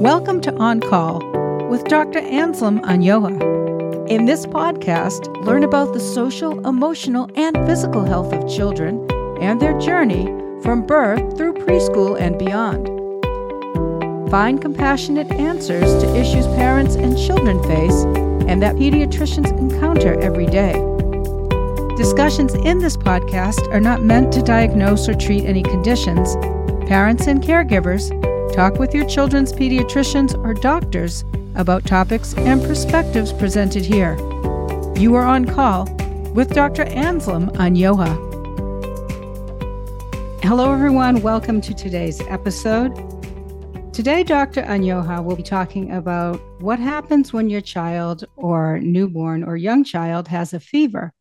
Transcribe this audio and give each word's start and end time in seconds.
Welcome 0.00 0.40
to 0.40 0.54
On 0.56 0.80
Call 0.80 1.20
with 1.68 1.84
Dr. 1.84 2.20
Anselm 2.20 2.80
Anyoha. 2.80 4.08
In 4.08 4.24
this 4.24 4.46
podcast, 4.46 5.44
learn 5.44 5.62
about 5.62 5.92
the 5.92 6.00
social, 6.00 6.66
emotional, 6.66 7.28
and 7.34 7.54
physical 7.66 8.06
health 8.06 8.32
of 8.32 8.48
children 8.48 9.06
and 9.42 9.60
their 9.60 9.78
journey 9.78 10.24
from 10.62 10.86
birth 10.86 11.36
through 11.36 11.52
preschool 11.52 12.18
and 12.18 12.38
beyond. 12.38 12.88
Find 14.30 14.58
compassionate 14.62 15.30
answers 15.32 16.02
to 16.02 16.16
issues 16.16 16.46
parents 16.46 16.94
and 16.94 17.18
children 17.18 17.62
face 17.64 18.04
and 18.48 18.62
that 18.62 18.76
pediatricians 18.76 19.50
encounter 19.58 20.18
every 20.18 20.46
day. 20.46 20.72
Discussions 21.98 22.54
in 22.54 22.78
this 22.78 22.96
podcast 22.96 23.70
are 23.70 23.80
not 23.80 24.00
meant 24.00 24.32
to 24.32 24.40
diagnose 24.40 25.10
or 25.10 25.14
treat 25.14 25.44
any 25.44 25.62
conditions. 25.62 26.36
Parents 26.88 27.26
and 27.26 27.42
caregivers 27.42 28.10
Talk 28.52 28.80
with 28.80 28.92
your 28.92 29.06
children's 29.06 29.52
pediatricians 29.52 30.36
or 30.44 30.54
doctors 30.54 31.24
about 31.54 31.86
topics 31.86 32.34
and 32.34 32.60
perspectives 32.60 33.32
presented 33.32 33.84
here. 33.84 34.16
You 34.96 35.14
are 35.14 35.24
on 35.24 35.44
call 35.44 35.84
with 36.34 36.52
Dr. 36.52 36.82
Anselm 36.82 37.50
Anyoha. 37.50 38.08
Hello, 40.42 40.72
everyone. 40.72 41.22
Welcome 41.22 41.60
to 41.60 41.72
today's 41.72 42.20
episode. 42.22 42.92
Today, 43.94 44.24
Dr. 44.24 44.62
Anyoha 44.62 45.24
will 45.24 45.36
be 45.36 45.44
talking 45.44 45.92
about 45.92 46.40
what 46.60 46.80
happens 46.80 47.32
when 47.32 47.48
your 47.48 47.60
child 47.60 48.24
or 48.34 48.80
newborn 48.80 49.44
or 49.44 49.56
young 49.56 49.84
child 49.84 50.26
has 50.26 50.52
a 50.52 50.58
fever. 50.60 51.12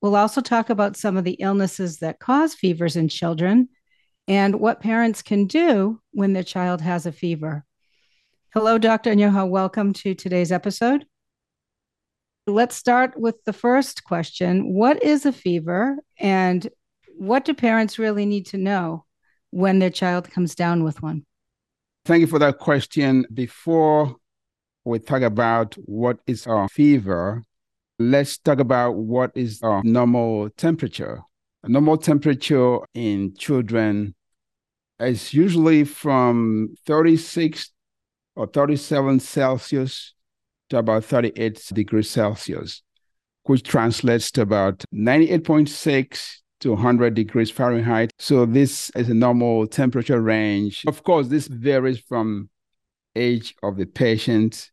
We'll 0.00 0.16
also 0.16 0.40
talk 0.40 0.70
about 0.70 0.96
some 0.96 1.18
of 1.18 1.24
the 1.24 1.36
illnesses 1.40 1.98
that 1.98 2.20
cause 2.20 2.54
fevers 2.54 2.96
in 2.96 3.08
children 3.08 3.68
and 4.28 4.60
what 4.60 4.80
parents 4.80 5.22
can 5.22 5.46
do 5.46 6.00
when 6.12 6.34
their 6.34 6.42
child 6.42 6.82
has 6.82 7.06
a 7.06 7.12
fever. 7.12 7.64
Hello, 8.52 8.76
Dr. 8.76 9.10
Anyoha. 9.10 9.48
Welcome 9.48 9.94
to 9.94 10.14
today's 10.14 10.52
episode. 10.52 11.06
Let's 12.46 12.76
start 12.76 13.18
with 13.18 13.42
the 13.44 13.54
first 13.54 14.04
question 14.04 14.74
What 14.74 15.02
is 15.02 15.24
a 15.24 15.32
fever, 15.32 15.96
and 16.18 16.68
what 17.16 17.46
do 17.46 17.54
parents 17.54 17.98
really 17.98 18.26
need 18.26 18.46
to 18.46 18.58
know 18.58 19.06
when 19.50 19.78
their 19.78 19.90
child 19.90 20.30
comes 20.30 20.54
down 20.54 20.84
with 20.84 21.02
one? 21.02 21.24
Thank 22.04 22.20
you 22.20 22.26
for 22.26 22.38
that 22.38 22.58
question. 22.58 23.26
Before 23.32 24.16
we 24.84 24.98
talk 24.98 25.22
about 25.22 25.74
what 25.84 26.18
is 26.26 26.46
a 26.46 26.68
fever, 26.68 27.42
let's 27.98 28.36
talk 28.36 28.60
about 28.60 28.92
what 28.92 29.30
is 29.34 29.60
a 29.62 29.82
normal 29.84 30.50
temperature. 30.50 31.22
A 31.64 31.68
normal 31.68 31.96
temperature 31.96 32.78
in 32.94 33.34
children 33.34 34.14
it's 35.00 35.32
usually 35.32 35.84
from 35.84 36.74
36 36.86 37.70
or 38.36 38.46
37 38.46 39.20
Celsius 39.20 40.14
to 40.70 40.78
about 40.78 41.04
38 41.04 41.70
degrees 41.72 42.10
Celsius, 42.10 42.82
which 43.44 43.62
translates 43.62 44.30
to 44.32 44.42
about 44.42 44.84
98.6 44.94 46.38
to 46.60 46.70
100 46.70 47.14
degrees 47.14 47.50
Fahrenheit. 47.50 48.10
So 48.18 48.44
this 48.44 48.90
is 48.90 49.08
a 49.08 49.14
normal 49.14 49.66
temperature 49.66 50.20
range. 50.20 50.84
Of 50.86 51.02
course, 51.04 51.28
this 51.28 51.46
varies 51.46 52.00
from 52.00 52.50
age 53.14 53.54
of 53.62 53.76
the 53.76 53.86
patient 53.86 54.70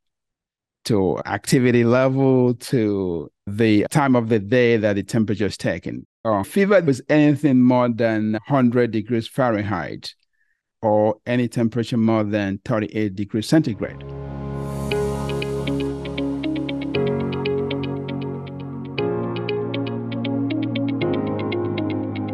to 0.86 1.20
activity 1.26 1.84
level 1.84 2.54
to 2.54 3.32
the 3.48 3.86
time 3.90 4.16
of 4.16 4.30
the 4.30 4.40
day 4.40 4.78
that 4.78 4.94
the 4.94 5.04
temperature 5.04 5.48
is 5.48 5.58
taken. 5.58 6.06
Uh, 6.26 6.42
fever 6.42 6.82
was 6.82 7.04
anything 7.08 7.62
more 7.62 7.88
than 7.88 8.32
100 8.34 8.90
degrees 8.90 9.28
Fahrenheit 9.28 10.16
or 10.82 11.18
any 11.28 11.48
temperature 11.48 11.98
more 11.98 12.24
than 12.24 12.60
38 12.66 13.16
degrees 13.16 13.48
centigrade. 13.48 14.00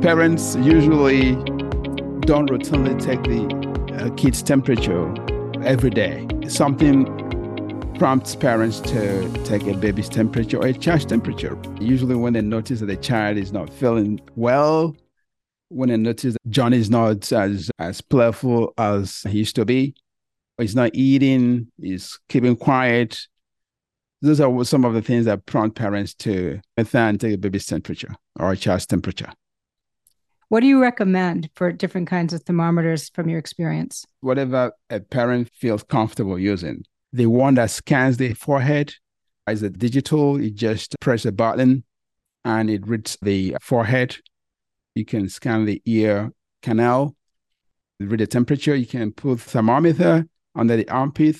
Parents 0.02 0.56
usually 0.56 1.36
don't 2.22 2.50
routinely 2.50 2.98
take 2.98 3.22
the 3.24 4.06
uh, 4.06 4.10
kid's 4.16 4.42
temperature 4.42 5.14
every 5.66 5.90
day. 5.90 6.26
Something 6.48 7.06
prompts 8.02 8.36
parents 8.36 8.80
to 8.80 9.32
take 9.44 9.62
a 9.68 9.76
baby's 9.76 10.10
temperature 10.10 10.58
or 10.58 10.66
a 10.66 10.74
child's 10.74 11.06
temperature. 11.06 11.56
Usually, 11.80 12.16
when 12.16 12.34
they 12.34 12.42
notice 12.42 12.80
that 12.80 12.88
the 12.88 12.96
child 12.96 13.38
is 13.38 13.52
not 13.52 13.72
feeling 13.72 14.20
well, 14.36 14.96
when 15.70 15.90
they 15.90 15.98
notice 15.98 16.34
that 16.34 16.50
John 16.50 16.74
is 16.74 16.90
not 16.90 17.32
as, 17.32 17.70
as 17.78 18.02
playful 18.02 18.74
as 18.76 19.22
he 19.30 19.38
used 19.38 19.56
to 19.58 19.66
be, 19.66 19.94
he's 20.58 20.76
not 20.76 20.90
eating, 20.96 21.68
he's 21.80 22.20
keeping 22.28 22.56
quiet. 22.56 23.20
Those 24.24 24.42
are 24.42 24.66
some 24.66 24.84
of 24.84 24.96
the 24.96 25.04
things 25.04 25.26
that 25.26 25.46
prompt 25.46 25.78
parents 25.78 26.16
to 26.16 26.60
and 26.78 26.90
take 26.90 27.36
a 27.36 27.38
baby's 27.38 27.68
temperature 27.68 28.16
or 28.40 28.52
a 28.52 28.58
child's 28.58 28.88
temperature. 28.88 29.32
What 30.50 30.62
do 30.62 30.66
you 30.66 30.82
recommend 30.82 31.52
for 31.54 31.72
different 31.72 32.08
kinds 32.08 32.34
of 32.34 32.42
thermometers 32.42 33.10
from 33.10 33.30
your 33.30 33.38
experience? 33.38 34.08
Whatever 34.22 34.72
a 34.90 35.02
parent 35.02 35.52
feels 35.54 35.84
comfortable 35.84 36.40
using 36.40 36.84
the 37.14 37.26
one 37.26 37.56
that 37.56 37.72
scans 37.72 38.18
the 38.18 38.34
forehead 38.34 38.94
is 39.50 39.64
a 39.64 39.70
digital. 39.70 40.42
You 40.42 40.52
just 40.52 40.96
press 41.00 41.26
a 41.26 41.32
button 41.32 41.84
and 42.46 42.70
it 42.70 42.88
reads 42.88 43.18
the 43.22 43.58
forehead. 43.62 44.18
You 44.96 45.06
can 45.06 45.30
scan 45.30 45.66
the 45.66 45.82
ear 45.86 46.32
canal, 46.62 47.16
read 48.00 48.20
the 48.20 48.28
temperature. 48.28 48.76
You 48.76 48.86
can 48.86 49.12
put 49.12 49.42
thermometer 49.42 50.26
under 50.56 50.76
the 50.76 50.90
armpit. 50.90 51.38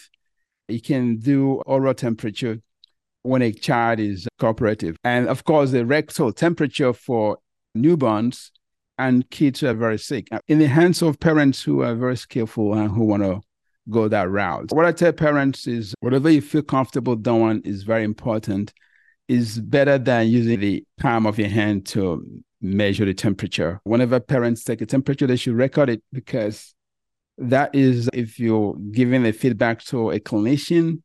You 0.68 0.82
can 0.82 1.18
do 1.18 1.62
oral 1.66 1.94
temperature 1.94 2.60
when 3.24 3.42
a 3.42 3.52
child 3.52 4.00
is 4.00 4.28
cooperative. 4.40 4.98
And 5.04 5.28
of 5.28 5.44
course, 5.44 5.72
the 5.72 5.86
rectal 5.86 6.32
temperature 6.32 6.94
for 6.94 7.38
newborns 7.78 8.52
and 8.98 9.30
kids 9.30 9.60
who 9.60 9.68
are 9.68 9.74
very 9.74 9.98
sick. 9.98 10.28
In 10.48 10.60
the 10.60 10.68
hands 10.68 11.02
of 11.02 11.20
parents 11.20 11.64
who 11.64 11.82
are 11.82 11.96
very 11.96 12.18
skillful 12.18 12.74
and 12.74 12.92
who 12.92 13.06
want 13.06 13.24
to 13.24 13.42
go 13.90 14.08
that 14.08 14.30
route. 14.30 14.72
What 14.72 14.86
I 14.86 14.92
tell 14.92 15.12
parents 15.12 15.68
is 15.68 15.94
whatever 16.00 16.30
you 16.30 16.42
feel 16.42 16.62
comfortable 16.62 17.16
doing 17.16 17.62
is 17.64 17.84
very 17.84 18.04
important. 18.04 18.74
Is 19.28 19.60
better 19.60 19.98
than 19.98 20.28
using 20.28 20.60
the 20.60 20.84
palm 21.00 21.26
of 21.26 21.40
your 21.40 21.48
hand 21.48 21.86
to 21.88 22.26
measure 22.62 23.06
the 23.06 23.14
temperature. 23.14 23.80
Whenever 23.84 24.20
parents 24.20 24.64
take 24.64 24.82
a 24.82 24.86
temperature, 24.86 25.26
they 25.26 25.38
should 25.38 25.56
record 25.56 25.90
it 25.90 26.04
because 26.12 26.74
that 27.38 27.74
is 27.74 28.10
if 28.14 28.40
you're 28.40 28.76
giving 28.92 29.26
a 29.26 29.32
feedback 29.32 29.84
to 29.86 30.12
a 30.12 30.20
clinician 30.20 31.02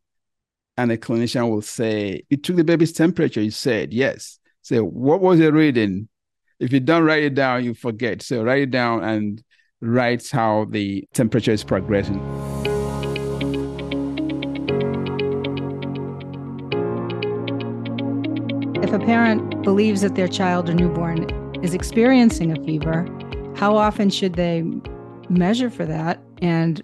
and 0.76 0.91
the 0.91 0.98
clinician 0.98 1.50
will 1.50 1.62
say, 1.62 2.22
You 2.28 2.37
took 2.37 2.56
the 2.56 2.64
baby's 2.64 2.93
temperature. 2.93 3.41
You 3.41 3.50
said, 3.50 3.93
Yes. 3.93 4.38
So, 4.62 4.82
what 4.82 5.20
was 5.20 5.41
it 5.41 5.54
reading? 5.54 6.08
If 6.58 6.72
you 6.72 6.81
don't 6.81 7.04
write 7.04 7.22
it 7.22 7.34
down, 7.34 7.64
you 7.64 7.75
forget. 7.75 8.22
So, 8.22 8.43
write 8.43 8.62
it 8.62 8.70
down 8.70 9.04
and 9.04 9.43
write 9.81 10.28
how 10.31 10.66
the 10.69 11.04
temperature 11.14 11.53
is 11.53 11.64
progressing. 11.64 12.56
A 18.97 18.99
parent 18.99 19.62
believes 19.62 20.01
that 20.01 20.15
their 20.15 20.27
child 20.27 20.71
or 20.71 20.75
newborn 20.75 21.29
is 21.62 21.75
experiencing 21.75 22.57
a 22.57 22.65
fever, 22.65 23.07
how 23.55 23.77
often 23.77 24.09
should 24.09 24.37
they 24.37 24.65
measure 25.29 25.69
for 25.69 25.84
that? 25.84 26.19
And 26.41 26.83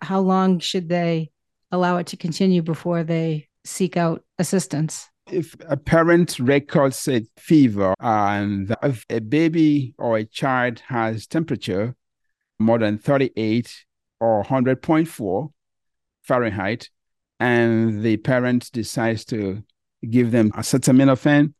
how 0.00 0.20
long 0.20 0.60
should 0.60 0.88
they 0.88 1.32
allow 1.72 1.96
it 1.96 2.06
to 2.08 2.16
continue 2.16 2.62
before 2.62 3.02
they 3.02 3.48
seek 3.64 3.96
out 3.96 4.22
assistance? 4.38 5.08
If 5.32 5.56
a 5.68 5.76
parent 5.76 6.38
records 6.38 7.08
a 7.08 7.26
fever 7.36 7.92
and 7.98 8.76
if 8.84 9.04
a 9.10 9.18
baby 9.18 9.96
or 9.98 10.16
a 10.16 10.24
child 10.24 10.80
has 10.86 11.26
temperature 11.26 11.96
more 12.60 12.78
than 12.78 12.98
38 12.98 13.84
or 14.20 14.44
100.4 14.44 15.48
Fahrenheit, 16.22 16.88
and 17.40 18.04
the 18.04 18.16
parent 18.18 18.70
decides 18.72 19.24
to 19.24 19.64
give 20.08 20.30
them 20.30 20.52
acetaminophen, 20.52 21.54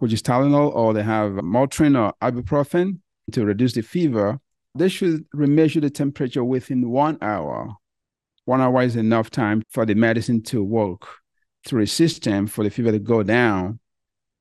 which 0.00 0.12
is 0.12 0.22
Tylenol, 0.22 0.74
or 0.74 0.92
they 0.92 1.02
have 1.02 1.32
Motrin 1.32 1.98
or 1.98 2.12
ibuprofen 2.22 2.98
to 3.32 3.44
reduce 3.44 3.74
the 3.74 3.82
fever. 3.82 4.40
They 4.74 4.88
should 4.88 5.26
measure 5.32 5.80
the 5.80 5.90
temperature 5.90 6.44
within 6.44 6.90
one 6.90 7.18
hour. 7.20 7.68
One 8.44 8.60
hour 8.60 8.82
is 8.82 8.96
enough 8.96 9.30
time 9.30 9.62
for 9.70 9.86
the 9.86 9.94
medicine 9.94 10.42
to 10.44 10.62
work 10.62 11.06
through 11.66 11.82
the 11.82 11.86
system 11.86 12.46
for 12.46 12.64
the 12.64 12.70
fever 12.70 12.92
to 12.92 12.98
go 12.98 13.22
down. 13.22 13.78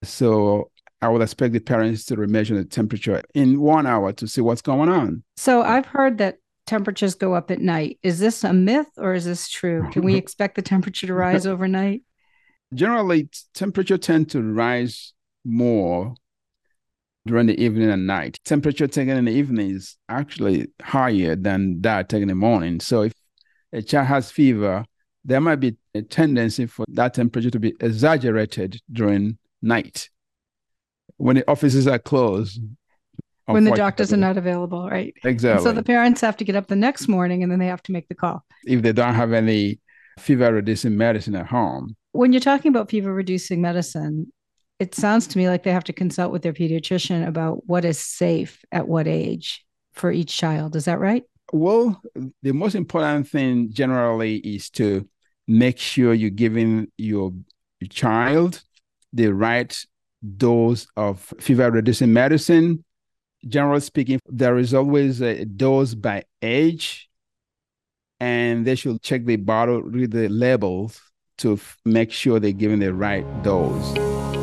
So 0.04 0.72
I 1.02 1.10
would 1.10 1.22
expect 1.22 1.54
the 1.54 1.60
parents 1.60 2.06
to 2.06 2.16
measure 2.16 2.56
the 2.56 2.66
temperature 2.66 3.22
in 3.34 3.60
one 3.60 3.86
hour 3.86 4.14
to 4.14 4.28
see 4.28 4.42
what's 4.42 4.62
going 4.62 4.90
on. 4.90 5.24
So 5.38 5.62
I've 5.62 5.86
heard 5.86 6.18
that 6.20 6.38
temperatures 6.66 7.16
go 7.16 7.34
up 7.34 7.52
at 7.52 7.60
night. 7.60 8.00
Is 8.04 8.20
this 8.20 8.44
a 8.44 8.54
myth 8.54 8.88
or 8.98 9.14
is 9.14 9.26
this 9.26 9.50
true? 9.50 9.90
Can 9.92 10.04
we 10.04 10.16
expect 10.24 10.56
the 10.56 10.62
temperature 10.62 11.08
to 11.08 11.14
rise 11.14 11.46
overnight? 11.46 12.04
generally 12.74 13.30
temperature 13.54 13.98
tend 13.98 14.30
to 14.32 14.42
rise 14.42 15.14
more 15.45 16.15
during 17.25 17.47
the 17.47 17.62
evening 17.62 17.89
and 17.89 18.07
night. 18.07 18.39
Temperature 18.45 18.88
taken 18.88 19.18
in 19.18 19.25
the 19.25 19.31
evening 19.31 19.71
is 19.71 19.97
actually 20.07 20.68
higher 20.81 21.36
than 21.36 21.81
that 21.81 22.09
taken 22.09 22.24
in 22.24 22.27
the 22.30 22.36
morning. 22.36 22.80
So 22.80 23.03
if 23.03 23.13
a 23.71 23.81
child 23.81 24.07
has 24.07 24.31
fever, 24.31 24.86
there 25.25 25.41
might 25.41 25.57
be 25.57 25.77
a 25.94 26.01
tendency 26.01 26.65
for 26.65 26.86
that 26.89 27.13
temperature 27.13 27.51
to 27.51 27.59
be 27.59 27.75
exaggerated 27.80 28.81
during 28.91 29.38
night 29.62 30.09
when 31.18 31.36
the 31.36 31.50
offices 31.50 31.88
are 31.88 32.00
closed. 32.00 32.62
When 33.45 33.63
the 33.63 33.71
doctors 33.71 34.13
are 34.13 34.18
not 34.18 34.38
available, 34.38 34.88
right? 34.88 35.13
Exactly. 35.24 35.57
And 35.57 35.63
so 35.63 35.71
the 35.71 35.83
parents 35.83 36.21
have 36.21 36.38
to 36.38 36.44
get 36.44 36.56
up 36.56 36.68
the 36.68 36.75
next 36.75 37.07
morning 37.07 37.41
and 37.41 37.51
then 37.51 37.57
they 37.57 37.65
have 37.65 37.81
to 37.83 37.91
make 37.91 38.07
the 38.07 38.15
call. 38.15 38.45
If 38.65 38.83
they 38.83 38.94
don't 38.94 39.15
have 39.15 39.33
any 39.33 39.80
fever 40.19 40.53
reducing 40.53 40.97
medicine 40.97 41.36
at 41.36 41.47
home. 41.47 41.95
When 42.12 42.31
you're 42.31 42.41
talking 42.41 42.69
about 42.69 42.89
fever 42.89 43.12
reducing 43.13 43.62
medicine, 43.62 44.31
it 44.80 44.96
sounds 44.96 45.28
to 45.28 45.38
me 45.38 45.50
like 45.50 45.64
they 45.64 45.74
have 45.74 45.84
to 45.86 45.94
consult 45.94 46.31
with 46.31 46.42
their 46.42 46.54
pediatrician 46.54 47.28
about 47.28 47.68
what 47.68 47.84
is 47.84 48.00
safe 48.00 48.64
at 48.72 48.88
what 48.88 49.08
age 49.08 49.66
for 49.94 50.12
each 50.12 50.36
child. 50.36 50.76
Is 50.76 50.86
that 50.86 51.00
right? 51.00 51.24
Well, 51.52 52.02
the 52.42 52.54
most 52.54 52.76
important 52.76 53.28
thing 53.28 53.74
generally 53.74 54.38
is 54.38 54.70
to 54.72 55.08
make 55.48 55.78
sure 55.78 56.14
you're 56.14 56.30
giving 56.30 56.92
your 56.98 57.34
child 57.90 58.64
the 59.12 59.34
right 59.34 59.76
dose 60.38 60.88
of 60.96 61.34
fever 61.40 61.70
reducing 61.72 62.14
medicine. 62.14 62.86
Generally 63.48 63.82
speaking, 63.82 64.20
there 64.28 64.58
is 64.58 64.74
always 64.74 65.22
a 65.22 65.46
dose 65.46 65.94
by 65.94 66.24
age, 66.42 67.10
and 68.20 68.66
they 68.66 68.75
should 68.75 69.02
check 69.02 69.25
the 69.25 69.38
bottle, 69.38 69.82
read 69.82 70.12
the 70.12 70.28
labels 70.30 71.02
to 71.38 71.54
f- 71.54 71.78
make 71.86 72.12
sure 72.12 72.40
they're 72.40 72.52
giving 72.52 72.80
the 72.80 72.94
right 72.94 73.25
dose. 73.44 74.38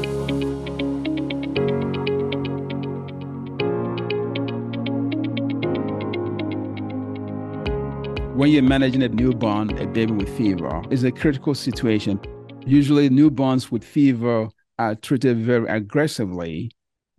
When 8.36 8.50
you're 8.50 8.62
managing 8.62 9.02
a 9.02 9.08
newborn, 9.08 9.70
a 9.78 9.86
baby 9.86 10.12
with 10.12 10.28
fever, 10.36 10.82
is 10.90 11.04
a 11.04 11.10
critical 11.10 11.54
situation. 11.54 12.20
Usually, 12.66 13.08
newborns 13.08 13.70
with 13.70 13.82
fever 13.82 14.50
are 14.78 14.94
treated 14.94 15.38
very 15.38 15.66
aggressively 15.70 16.70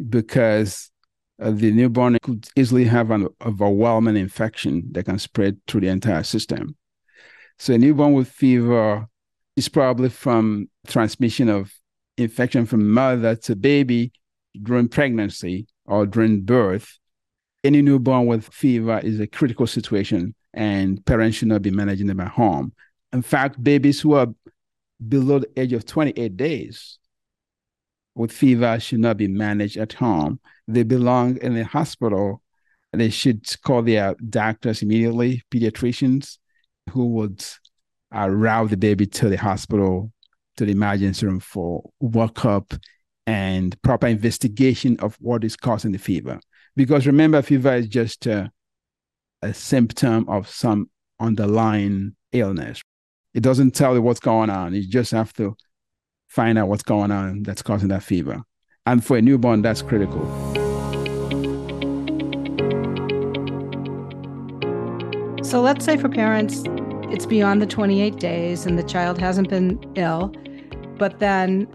because 0.09 0.91
uh, 1.41 1.49
the 1.49 1.71
newborn 1.71 2.19
could 2.21 2.47
easily 2.55 2.83
have 2.85 3.09
an 3.09 3.27
overwhelming 3.43 4.15
infection 4.15 4.83
that 4.91 5.05
can 5.05 5.17
spread 5.17 5.57
through 5.65 5.81
the 5.81 5.87
entire 5.87 6.21
system. 6.21 6.75
So, 7.57 7.73
a 7.73 7.79
newborn 7.79 8.13
with 8.13 8.27
fever 8.27 9.07
is 9.55 9.69
probably 9.69 10.09
from 10.09 10.69
transmission 10.85 11.49
of 11.49 11.73
infection 12.17 12.67
from 12.67 12.91
mother 12.91 13.35
to 13.35 13.55
baby 13.55 14.11
during 14.61 14.87
pregnancy 14.87 15.65
or 15.85 16.05
during 16.05 16.41
birth. 16.41 16.99
Any 17.63 17.81
newborn 17.81 18.27
with 18.27 18.47
fever 18.53 18.99
is 18.99 19.19
a 19.19 19.25
critical 19.25 19.65
situation 19.65 20.35
and 20.53 21.05
parents 21.05 21.37
should 21.37 21.47
not 21.47 21.61
be 21.61 21.71
managing 21.71 22.07
them 22.07 22.19
at 22.19 22.29
home. 22.29 22.73
In 23.13 23.21
fact, 23.21 23.63
babies 23.63 24.01
who 24.01 24.13
are 24.13 24.27
below 25.07 25.39
the 25.39 25.49
age 25.59 25.73
of 25.73 25.85
28 25.85 26.35
days 26.35 26.99
with 28.15 28.31
fever 28.31 28.79
should 28.79 28.99
not 28.99 29.17
be 29.17 29.27
managed 29.27 29.77
at 29.77 29.93
home. 29.93 30.39
They 30.67 30.83
belong 30.83 31.37
in 31.37 31.53
the 31.53 31.63
hospital. 31.63 32.41
They 32.91 33.09
should 33.09 33.45
call 33.61 33.83
their 33.83 34.15
doctors 34.29 34.81
immediately, 34.81 35.43
pediatricians, 35.51 36.37
who 36.89 37.07
would 37.09 37.45
uh, 38.15 38.29
route 38.29 38.69
the 38.69 38.77
baby 38.77 39.05
to 39.05 39.29
the 39.29 39.37
hospital, 39.37 40.11
to 40.55 40.65
the 40.65 40.71
emergency 40.71 41.25
room 41.25 41.39
for 41.39 41.89
workup 42.01 42.77
and 43.27 43.79
proper 43.81 44.07
investigation 44.07 44.97
of 44.99 45.15
what 45.19 45.43
is 45.43 45.55
causing 45.55 45.91
the 45.91 45.99
fever. 45.99 46.39
Because 46.75 47.05
remember, 47.05 47.41
fever 47.41 47.75
is 47.75 47.87
just 47.87 48.25
uh, 48.25 48.47
a 49.41 49.53
symptom 49.53 50.27
of 50.29 50.49
some 50.49 50.89
underlying 51.19 52.15
illness. 52.31 52.81
It 53.33 53.41
doesn't 53.41 53.71
tell 53.71 53.93
you 53.93 54.01
what's 54.01 54.19
going 54.19 54.49
on. 54.49 54.73
You 54.73 54.87
just 54.87 55.11
have 55.11 55.33
to 55.33 55.55
find 56.27 56.57
out 56.57 56.67
what's 56.67 56.83
going 56.83 57.11
on 57.11 57.43
that's 57.43 57.61
causing 57.61 57.89
that 57.89 58.03
fever. 58.03 58.41
And 58.85 59.03
for 59.03 59.17
a 59.17 59.21
newborn, 59.21 59.61
that's 59.61 59.81
critical. 59.81 60.25
So 65.43 65.61
let's 65.61 65.85
say 65.85 65.97
for 65.97 66.09
parents, 66.09 66.63
it's 67.09 67.25
beyond 67.25 67.61
the 67.61 67.67
28 67.67 68.17
days 68.17 68.65
and 68.65 68.77
the 68.77 68.83
child 68.83 69.17
hasn't 69.17 69.49
been 69.49 69.79
ill, 69.95 70.33
but 70.97 71.19
then 71.19 71.67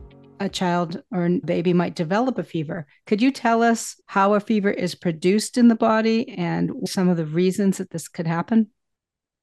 a 0.44 0.48
child 0.48 1.02
or 1.10 1.26
a 1.26 1.38
baby 1.44 1.72
might 1.72 1.94
develop 1.94 2.38
a 2.38 2.44
fever. 2.44 2.86
Could 3.06 3.22
you 3.22 3.30
tell 3.30 3.62
us 3.62 4.00
how 4.06 4.34
a 4.34 4.40
fever 4.40 4.70
is 4.70 4.94
produced 4.94 5.56
in 5.56 5.68
the 5.68 5.74
body 5.74 6.28
and 6.30 6.88
some 6.88 7.08
of 7.08 7.16
the 7.16 7.26
reasons 7.26 7.78
that 7.78 7.90
this 7.90 8.08
could 8.08 8.26
happen? 8.26 8.68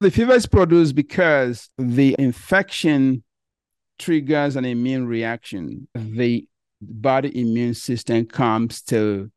The 0.01 0.12
fever 0.12 0.34
is 0.34 0.46
produced 0.46 0.96
because 0.96 1.69
the 1.78 2.16
infection 2.19 3.24
triggers 3.98 4.56
an 4.56 4.66
immune 4.66 5.07
reaction. 5.07 5.88
The 5.94 6.48
body 6.81 7.38
immune 7.40 7.74
system 7.74 8.25
comes 8.25 8.81
to 8.84 9.30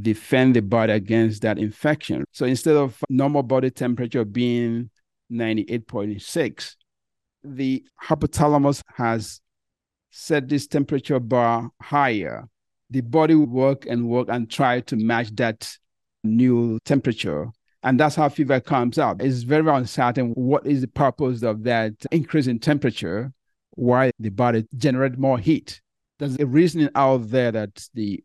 defend 0.00 0.56
the 0.56 0.62
body 0.62 0.92
against 0.92 1.42
that 1.42 1.58
infection. 1.58 2.24
So 2.32 2.46
instead 2.46 2.76
of 2.76 3.02
normal 3.08 3.42
body 3.42 3.70
temperature 3.70 4.24
being 4.24 4.90
98.6, 5.32 6.74
the 7.42 7.84
hypothalamus 8.02 8.82
has 8.96 9.40
set 10.16 10.48
this 10.48 10.66
temperature 10.66 11.20
bar 11.20 11.70
higher, 11.82 12.48
the 12.88 13.02
body 13.02 13.34
will 13.34 13.46
work 13.46 13.84
and 13.86 14.08
work 14.08 14.28
and 14.30 14.50
try 14.50 14.80
to 14.80 14.96
match 14.96 15.28
that 15.36 15.70
new 16.24 16.78
temperature. 16.86 17.48
And 17.82 18.00
that's 18.00 18.16
how 18.16 18.30
fever 18.30 18.58
comes 18.58 18.98
out. 18.98 19.20
It's 19.20 19.42
very 19.42 19.68
uncertain 19.68 20.30
what 20.30 20.66
is 20.66 20.80
the 20.80 20.88
purpose 20.88 21.42
of 21.42 21.64
that 21.64 21.92
increase 22.10 22.46
in 22.46 22.58
temperature, 22.58 23.32
why 23.72 24.10
the 24.18 24.30
body 24.30 24.66
generate 24.76 25.18
more 25.18 25.38
heat. 25.38 25.82
There's 26.18 26.38
a 26.40 26.46
reasoning 26.46 26.88
out 26.94 27.28
there 27.28 27.52
that 27.52 27.86
the 27.92 28.24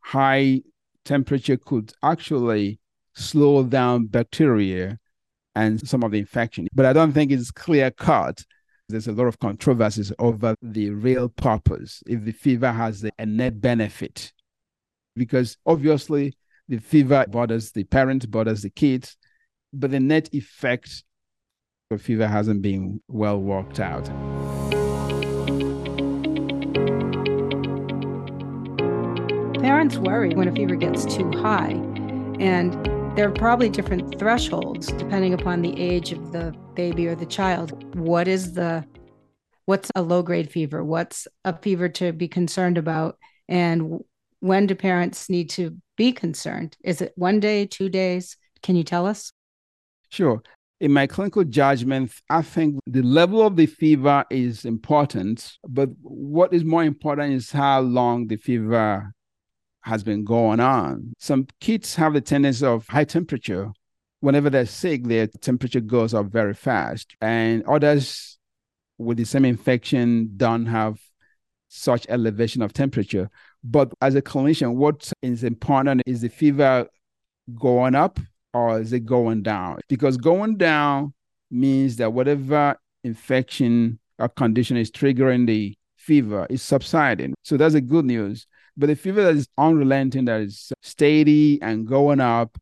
high 0.00 0.62
temperature 1.04 1.58
could 1.58 1.92
actually 2.02 2.80
slow 3.14 3.62
down 3.64 4.06
bacteria 4.06 4.98
and 5.54 5.86
some 5.86 6.02
of 6.02 6.12
the 6.12 6.18
infection. 6.18 6.66
But 6.72 6.86
I 6.86 6.94
don't 6.94 7.12
think 7.12 7.30
it's 7.30 7.50
clear 7.50 7.90
cut 7.90 8.42
there's 8.90 9.08
a 9.08 9.12
lot 9.12 9.26
of 9.26 9.38
controversies 9.38 10.12
over 10.18 10.54
the 10.62 10.90
real 10.90 11.28
purpose, 11.28 12.02
if 12.06 12.24
the 12.24 12.32
fever 12.32 12.72
has 12.72 13.04
a 13.18 13.26
net 13.26 13.60
benefit. 13.60 14.32
Because 15.16 15.56
obviously, 15.66 16.34
the 16.68 16.78
fever 16.78 17.24
bothers 17.28 17.72
the 17.72 17.84
parent, 17.84 18.30
bothers 18.30 18.62
the 18.62 18.70
kids, 18.70 19.16
but 19.72 19.90
the 19.90 20.00
net 20.00 20.28
effect 20.32 21.04
of 21.90 22.00
fever 22.00 22.26
hasn't 22.26 22.62
been 22.62 23.00
well 23.08 23.40
worked 23.40 23.80
out. 23.80 24.06
Parents 29.60 29.98
worry 29.98 30.34
when 30.34 30.48
a 30.48 30.52
fever 30.52 30.76
gets 30.76 31.04
too 31.04 31.30
high, 31.32 31.72
and 32.38 32.99
there 33.16 33.28
are 33.28 33.32
probably 33.32 33.68
different 33.68 34.18
thresholds 34.18 34.86
depending 34.92 35.34
upon 35.34 35.62
the 35.62 35.78
age 35.78 36.12
of 36.12 36.32
the 36.32 36.54
baby 36.74 37.08
or 37.08 37.14
the 37.16 37.26
child. 37.26 37.94
What 37.96 38.28
is 38.28 38.52
the 38.52 38.84
what's 39.66 39.90
a 39.94 40.02
low 40.02 40.22
grade 40.22 40.50
fever? 40.50 40.84
What's 40.84 41.26
a 41.44 41.56
fever 41.56 41.88
to 41.88 42.12
be 42.12 42.28
concerned 42.28 42.78
about? 42.78 43.18
And 43.48 44.00
when 44.38 44.66
do 44.66 44.74
parents 44.74 45.28
need 45.28 45.50
to 45.50 45.76
be 45.96 46.12
concerned? 46.12 46.76
Is 46.84 47.00
it 47.00 47.12
one 47.16 47.40
day, 47.40 47.66
two 47.66 47.88
days? 47.88 48.36
Can 48.62 48.76
you 48.76 48.84
tell 48.84 49.06
us? 49.06 49.32
Sure. 50.08 50.42
In 50.80 50.92
my 50.92 51.06
clinical 51.06 51.44
judgment, 51.44 52.12
I 52.30 52.42
think 52.42 52.78
the 52.86 53.02
level 53.02 53.46
of 53.46 53.56
the 53.56 53.66
fever 53.66 54.24
is 54.30 54.64
important, 54.64 55.52
but 55.68 55.90
what 56.00 56.54
is 56.54 56.64
more 56.64 56.84
important 56.84 57.34
is 57.34 57.50
how 57.50 57.80
long 57.80 58.28
the 58.28 58.36
fever 58.36 59.12
has 59.82 60.02
been 60.02 60.24
going 60.24 60.60
on. 60.60 61.12
Some 61.18 61.46
kids 61.60 61.94
have 61.96 62.12
the 62.12 62.20
tendency 62.20 62.64
of 62.66 62.86
high 62.88 63.04
temperature. 63.04 63.70
Whenever 64.20 64.50
they're 64.50 64.66
sick, 64.66 65.04
their 65.04 65.26
temperature 65.26 65.80
goes 65.80 66.12
up 66.12 66.26
very 66.26 66.54
fast. 66.54 67.16
And 67.20 67.62
others 67.64 68.38
with 68.98 69.16
the 69.16 69.24
same 69.24 69.44
infection 69.44 70.32
don't 70.36 70.66
have 70.66 71.00
such 71.68 72.06
elevation 72.08 72.60
of 72.60 72.72
temperature. 72.72 73.30
But 73.64 73.92
as 74.02 74.14
a 74.14 74.22
clinician, 74.22 74.74
what 74.74 75.10
is 75.22 75.44
important 75.44 76.02
is 76.06 76.20
the 76.20 76.28
fever 76.28 76.86
going 77.58 77.94
up 77.94 78.20
or 78.52 78.80
is 78.80 78.92
it 78.92 79.06
going 79.06 79.42
down? 79.42 79.80
Because 79.88 80.16
going 80.16 80.56
down 80.56 81.14
means 81.50 81.96
that 81.96 82.12
whatever 82.12 82.76
infection 83.04 83.98
or 84.18 84.28
condition 84.28 84.76
is 84.76 84.90
triggering 84.90 85.46
the 85.46 85.74
fever 85.96 86.46
is 86.50 86.62
subsiding. 86.62 87.34
So 87.44 87.56
that's 87.56 87.74
a 87.74 87.80
good 87.80 88.04
news. 88.04 88.46
But 88.76 88.86
the 88.86 88.96
fever 88.96 89.22
that 89.22 89.36
is 89.36 89.48
unrelenting, 89.58 90.24
that 90.26 90.40
is 90.40 90.72
steady 90.82 91.60
and 91.62 91.86
going 91.86 92.20
up, 92.20 92.58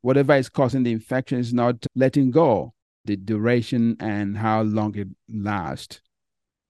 whatever 0.00 0.34
is 0.34 0.48
causing 0.48 0.82
the 0.82 0.92
infection 0.92 1.38
is 1.38 1.52
not 1.52 1.86
letting 1.94 2.30
go. 2.30 2.74
The 3.04 3.16
duration 3.16 3.96
and 4.00 4.38
how 4.38 4.62
long 4.62 4.96
it 4.96 5.08
lasts 5.28 6.00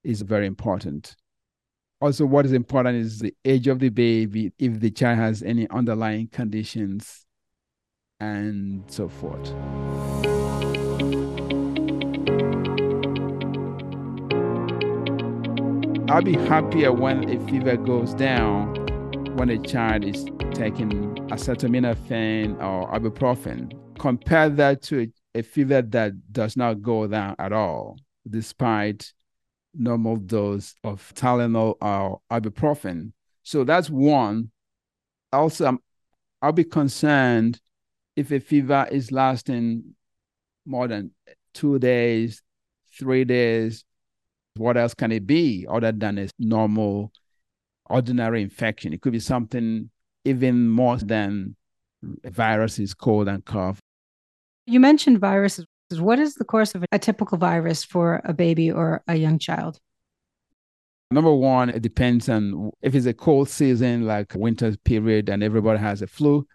is 0.02 0.22
very 0.22 0.46
important. 0.46 1.14
Also, 2.00 2.26
what 2.26 2.44
is 2.44 2.52
important 2.52 2.96
is 2.96 3.20
the 3.20 3.34
age 3.44 3.68
of 3.68 3.78
the 3.78 3.90
baby, 3.90 4.52
if 4.58 4.80
the 4.80 4.90
child 4.90 5.18
has 5.18 5.42
any 5.42 5.68
underlying 5.68 6.26
conditions, 6.26 7.26
and 8.18 8.84
so 8.88 9.08
forth. 9.08 9.52
I'll 16.09 16.23
be 16.23 16.35
happier 16.35 16.92
when 16.92 17.30
a 17.30 17.47
fever 17.47 17.76
goes 17.76 18.12
down 18.14 18.75
when 19.37 19.49
a 19.49 19.59
child 19.59 20.04
is 20.04 20.25
taking 20.52 20.90
acetaminophen 21.28 22.62
or 22.62 22.92
ibuprofen. 22.92 23.73
Compare 23.99 24.50
that 24.50 24.82
to 24.82 25.02
a, 25.02 25.38
a 25.38 25.42
fever 25.42 25.80
that 25.80 26.32
does 26.32 26.56
not 26.56 26.82
go 26.82 27.06
down 27.06 27.37
at 27.38 27.52
all, 27.52 27.99
despite 28.28 29.12
normal 29.75 30.16
dose 30.16 30.75
of 30.85 31.12
Tylenol 31.14 31.76
or 31.80 32.21
ibuprofen. 32.30 33.12
So 33.42 33.64
that's 33.64 33.88
one. 33.88 34.50
Also, 35.32 35.66
um, 35.66 35.82
I'll 36.42 36.52
be 36.52 36.64
concerned 36.64 37.61
if 38.16 38.32
a 38.32 38.40
fever 38.40 38.87
is 38.90 39.12
lasting 39.12 39.94
more 40.66 40.88
than 40.88 41.12
two 41.54 41.78
days, 41.78 42.42
three 42.99 43.25
days. 43.25 43.85
What 44.56 44.76
else 44.76 44.94
can 44.94 45.12
it 45.12 45.26
be 45.26 45.66
other 45.68 45.92
than 45.92 46.18
a 46.18 46.28
normal, 46.38 47.12
ordinary 47.88 48.42
infection? 48.42 48.92
It 48.92 49.00
could 49.00 49.12
be 49.12 49.21
something 49.21 49.90
even 50.25 50.68
more 50.68 50.99
than 50.99 51.56
viruses, 52.25 52.94
cold 52.94 53.28
and 53.28 53.44
cough. 53.44 53.78
You 54.66 54.80
mentioned 54.80 55.18
viruses. 55.18 55.66
What 55.90 56.18
is 56.18 56.35
the 56.35 56.44
course 56.44 56.75
of 56.75 56.85
a 56.90 56.99
typical 56.99 57.38
virus 57.38 57.85
for 57.85 58.23
a 58.25 58.32
baby 58.32 58.71
or 58.71 59.02
a 59.09 59.16
young 59.16 59.38
child? 59.38 59.78
Number 61.11 61.35
one, 61.35 61.68
it 61.68 61.82
depends 61.82 62.30
on 62.30 62.71
if 62.80 62.94
it's 62.94 63.04
a 63.04 63.12
cold 63.12 63.50
season, 63.50 64.06
like 64.06 64.32
winter 64.35 64.75
period, 64.85 65.28
and 65.28 65.42
everybody 65.42 65.78
has 65.78 66.00
a 66.00 66.06
flu, 66.06 66.47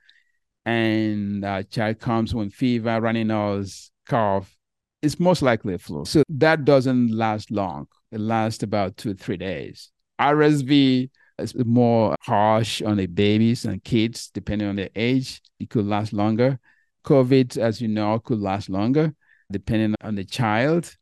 and 0.66 1.46
a 1.46 1.64
child 1.64 2.00
comes 2.00 2.34
with 2.34 2.54
fever, 2.54 3.00
runny 3.00 3.24
nose, 3.24 3.92
cough, 4.08 4.57
it's 5.02 5.20
most 5.20 5.42
likely 5.42 5.74
a 5.74 5.80
flu. 5.80 6.06
So 6.06 6.24
that 6.30 6.66
doesn't 6.66 7.12
last 7.12 7.52
long. 7.52 7.88
It 8.12 8.20
lasts 8.20 8.64
about 8.64 8.98
two, 8.98 9.14
three 9.14 9.38
days. 9.38 9.92
RSV 10.20 11.10
is 11.40 11.56
more 11.56 12.16
harsh 12.22 12.82
on 12.82 12.98
the 12.98 13.06
babies 13.06 13.66
and 13.66 13.84
kids, 13.84 14.30
depending 14.34 14.68
on 14.68 14.76
their 14.76 14.90
age. 14.96 15.42
It 15.60 15.70
could 15.70 15.86
last 15.86 16.14
longer. 16.14 16.60
COVID, 17.04 17.58
as 17.58 17.80
you 17.80 17.88
know, 17.88 18.20
could 18.20 18.40
last 18.40 18.70
longer, 18.70 19.14
depending 19.52 19.96
on 20.02 20.16
the 20.16 20.26
child 20.26 20.96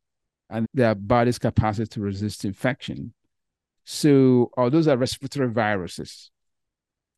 and 0.50 0.68
their 0.74 0.94
body's 0.94 1.40
capacity 1.40 1.88
to 1.88 2.02
resist 2.02 2.46
infection. 2.46 3.14
So, 3.86 4.52
oh, 4.58 4.70
those 4.70 4.88
are 4.88 4.98
respiratory 4.98 5.50
viruses. 5.50 6.32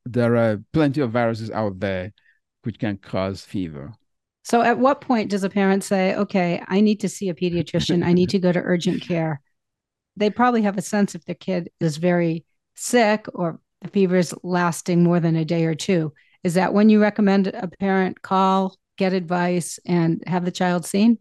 There 0.05 0.35
are 0.37 0.63
plenty 0.71 1.01
of 1.01 1.11
viruses 1.11 1.51
out 1.51 1.79
there 1.79 2.13
which 2.63 2.79
can 2.79 2.97
cause 2.97 3.43
fever. 3.43 3.93
So, 4.47 4.61
at 4.61 4.79
what 4.79 5.01
point 5.01 5.29
does 5.29 5.43
a 5.43 5.49
parent 5.49 5.83
say, 5.83 6.15
okay, 6.15 6.63
I 6.69 6.79
need 6.79 7.01
to 7.01 7.09
see 7.09 7.27
a 7.27 7.33
pediatrician, 7.33 8.01
I 8.01 8.13
need 8.13 8.29
to 8.29 8.39
go 8.39 8.53
to 8.53 8.61
urgent 8.61 9.01
care? 9.01 9.41
They 10.15 10.29
probably 10.29 10.61
have 10.61 10.77
a 10.77 10.81
sense 10.81 11.15
if 11.15 11.25
their 11.25 11.35
kid 11.35 11.69
is 11.81 11.97
very 11.97 12.45
sick 12.73 13.25
or 13.33 13.59
the 13.81 13.89
fever 13.89 14.15
is 14.15 14.33
lasting 14.43 15.03
more 15.03 15.19
than 15.19 15.35
a 15.35 15.43
day 15.43 15.65
or 15.65 15.75
two. 15.75 16.13
Is 16.45 16.53
that 16.53 16.73
when 16.73 16.87
you 16.87 17.01
recommend 17.01 17.47
a 17.47 17.69
parent 17.81 18.21
call, 18.21 18.77
get 18.97 19.11
advice, 19.11 19.81
and 19.85 20.23
have 20.25 20.45
the 20.45 20.51
child 20.51 20.85
seen? 20.85 21.19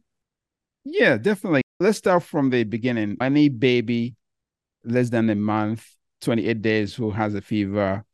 Yeah, 0.85 1.19
definitely. 1.19 1.63
Let's 1.81 1.99
start 1.99 2.23
from 2.23 2.51
the 2.51 2.63
beginning. 2.63 3.17
Any 3.21 3.49
baby 3.49 4.15
less 4.85 5.11
than 5.11 5.29
a 5.31 5.35
month, 5.35 5.85
28 6.21 6.63
days 6.63 6.95
who 6.95 7.11
has 7.11 7.35
a 7.35 7.41
fever, 7.41 8.05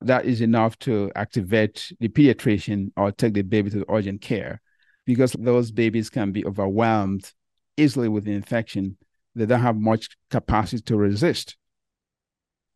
that 0.00 0.24
is 0.24 0.40
enough 0.40 0.78
to 0.80 1.10
activate 1.16 1.92
the 2.00 2.08
pediatrician 2.08 2.92
or 2.96 3.10
take 3.10 3.34
the 3.34 3.42
baby 3.42 3.70
to 3.70 3.80
the 3.80 3.90
urgent 3.90 4.20
care 4.20 4.60
because 5.04 5.32
those 5.32 5.70
babies 5.70 6.10
can 6.10 6.32
be 6.32 6.44
overwhelmed 6.44 7.32
easily 7.76 8.08
with 8.08 8.24
the 8.24 8.32
infection. 8.32 8.96
They 9.34 9.46
don't 9.46 9.60
have 9.60 9.76
much 9.76 10.16
capacity 10.30 10.82
to 10.82 10.96
resist. 10.96 11.56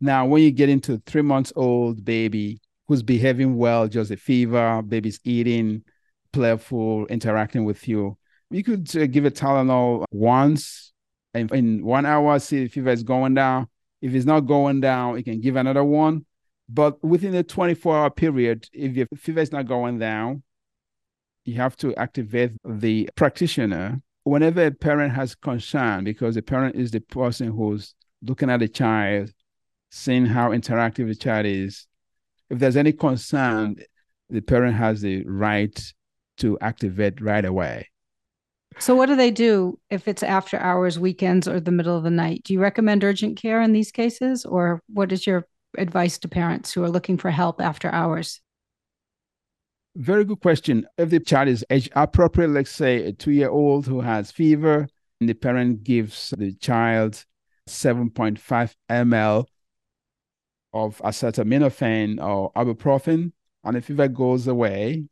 Now, 0.01 0.27
when 0.27 0.43
you 0.43 0.51
get 0.51 0.69
into 0.69 0.95
a 0.95 0.99
three 0.99 1.23
months 1.23 1.53
old 1.55 2.05
baby 2.05 2.61
who's 2.89 3.03
behaving 3.03 3.57
well, 3.57 3.87
just 3.87 4.11
a 4.11 4.17
fever, 4.17 4.83
baby's 4.83 5.21
eating, 5.25 5.85
playful, 6.33 7.07
interacting 7.07 7.65
with 7.65 7.87
you, 7.87 8.19
you 8.51 8.65
could 8.65 8.95
uh, 8.97 9.07
give 9.07 9.25
a 9.25 9.31
Tylenol 9.31 10.05
once 10.11 10.93
and 11.35 11.51
in 11.53 11.85
one 11.85 12.05
hour, 12.05 12.39
see 12.39 12.65
if 12.65 12.73
fever 12.73 12.91
is 12.91 13.03
going 13.03 13.35
down. 13.35 13.69
If 14.01 14.15
it's 14.15 14.27
not 14.27 14.41
going 14.41 14.81
down, 14.81 15.17
you 15.17 15.25
can 15.25 15.41
give 15.41 15.55
another 15.57 15.85
one 15.85 16.27
but 16.73 17.03
within 17.05 17.35
a 17.35 17.43
24 17.43 17.97
hour 17.97 18.11
period, 18.11 18.67
if 18.73 18.97
your 18.97 19.07
fever 19.17 19.41
is 19.41 19.53
not 19.53 19.67
going 19.67 19.99
down, 19.99 20.43
you 21.45 21.55
have 21.55 21.77
to 21.77 21.95
activate 21.97 22.53
the 22.65 23.11
practitioner. 23.15 24.01
Whenever 24.25 24.67
a 24.67 24.71
parent 24.71 25.13
has 25.13 25.35
concern, 25.35 26.05
because 26.05 26.37
the 26.37 26.43
parent 26.43 26.77
is 26.77 26.91
the 26.93 27.01
person 27.01 27.49
who's 27.49 27.95
looking 28.23 28.49
at 28.49 28.61
the 28.61 28.69
child, 28.69 29.31
seeing 29.91 30.25
how 30.25 30.51
interactive 30.51 31.09
the 31.09 31.15
child 31.15 31.45
is, 31.45 31.87
if 32.49 32.59
there's 32.59 32.77
any 32.77 32.93
concern, 32.93 33.77
the 34.31 34.41
parent 34.41 34.77
has 34.77 35.03
the 35.03 35.25
right 35.27 35.93
to 36.39 36.59
activate 36.61 37.21
right 37.21 37.45
away. 37.45 37.89
So, 38.79 38.95
what 38.95 39.07
do 39.07 39.17
they 39.17 39.31
do 39.31 39.79
if 39.91 40.09
it's 40.09 40.23
after 40.23 40.57
hours, 40.57 40.99
weekends, 40.99 41.47
or 41.47 41.61
the 41.61 41.71
middle 41.71 41.97
of 41.97 42.05
the 42.05 42.11
night? 42.11 42.43
Do 42.45 42.55
you 42.55 42.61
recommend 42.61 43.05
urgent 43.05 43.37
care 43.37 43.61
in 43.61 43.73
these 43.73 43.93
cases, 43.93 44.47
or 44.47 44.81
what 44.89 45.13
is 45.13 45.27
your 45.27 45.47
advice 45.79 46.19
to 46.19 46.29
parents 46.29 46.73
who 46.73 46.83
are 46.85 46.91
looking 46.91 47.17
for 47.17 47.31
help 47.31 47.61
after 47.61 47.89
hours? 47.91 48.41
Very 49.97 50.25
good 50.25 50.41
question. 50.41 50.87
If 50.97 51.11
the 51.11 51.21
child 51.21 51.49
is 51.49 51.65
age 51.69 51.91
appropriate, 51.95 52.49
let's 52.49 52.71
say 52.71 53.05
a 53.07 53.13
two 53.13 53.33
year 53.33 53.51
old 53.51 53.87
who 53.87 54.01
has 54.01 54.31
fever, 54.31 54.89
and 55.21 55.29
the 55.29 55.35
parent 55.35 55.85
gives 55.85 56.33
the 56.37 56.53
child 56.55 57.25
7.5 57.69 58.75
ml 58.91 59.47
of 60.73 60.99
acetaminophen 60.99 62.23
or 62.23 62.53
ibuprofen, 62.55 63.33
and 63.65 63.77
the 63.77 63.83
fever 63.83 64.09
goes 64.09 64.47
away, 64.47 65.05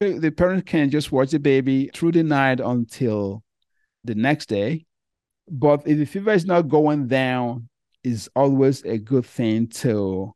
the 0.00 0.30
parent 0.30 0.66
can 0.66 0.90
just 0.90 1.10
watch 1.10 1.30
the 1.30 1.38
baby 1.38 1.90
through 1.94 2.12
the 2.12 2.22
night 2.22 2.60
until 2.60 3.42
the 4.04 4.14
next 4.14 4.48
day. 4.48 4.84
But 5.48 5.86
if 5.86 5.98
the 5.98 6.04
fever 6.04 6.32
is 6.32 6.44
not 6.44 6.68
going 6.68 7.08
down 7.08 7.68
is 8.04 8.28
always 8.34 8.82
a 8.84 8.98
good 8.98 9.26
thing 9.26 9.68
to 9.68 10.32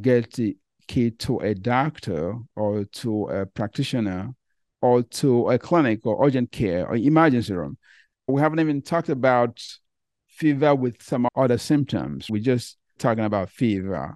get 0.00 0.32
the 0.34 0.56
kid 0.86 1.18
to 1.20 1.38
a 1.38 1.54
doctor 1.54 2.34
or 2.56 2.84
to 2.84 3.26
a 3.26 3.46
practitioner 3.46 4.34
or 4.80 5.02
to 5.02 5.50
a 5.50 5.58
clinic 5.58 6.04
or 6.04 6.24
urgent 6.24 6.50
care 6.50 6.86
or 6.86 6.96
emergency 6.96 7.52
room. 7.52 7.76
We 8.26 8.40
haven't 8.40 8.60
even 8.60 8.82
talked 8.82 9.08
about 9.08 9.62
fever 10.28 10.74
with 10.74 11.02
some 11.02 11.28
other 11.34 11.58
symptoms. 11.58 12.28
We're 12.30 12.42
just 12.42 12.76
talking 12.98 13.24
about 13.24 13.50
fever. 13.50 14.14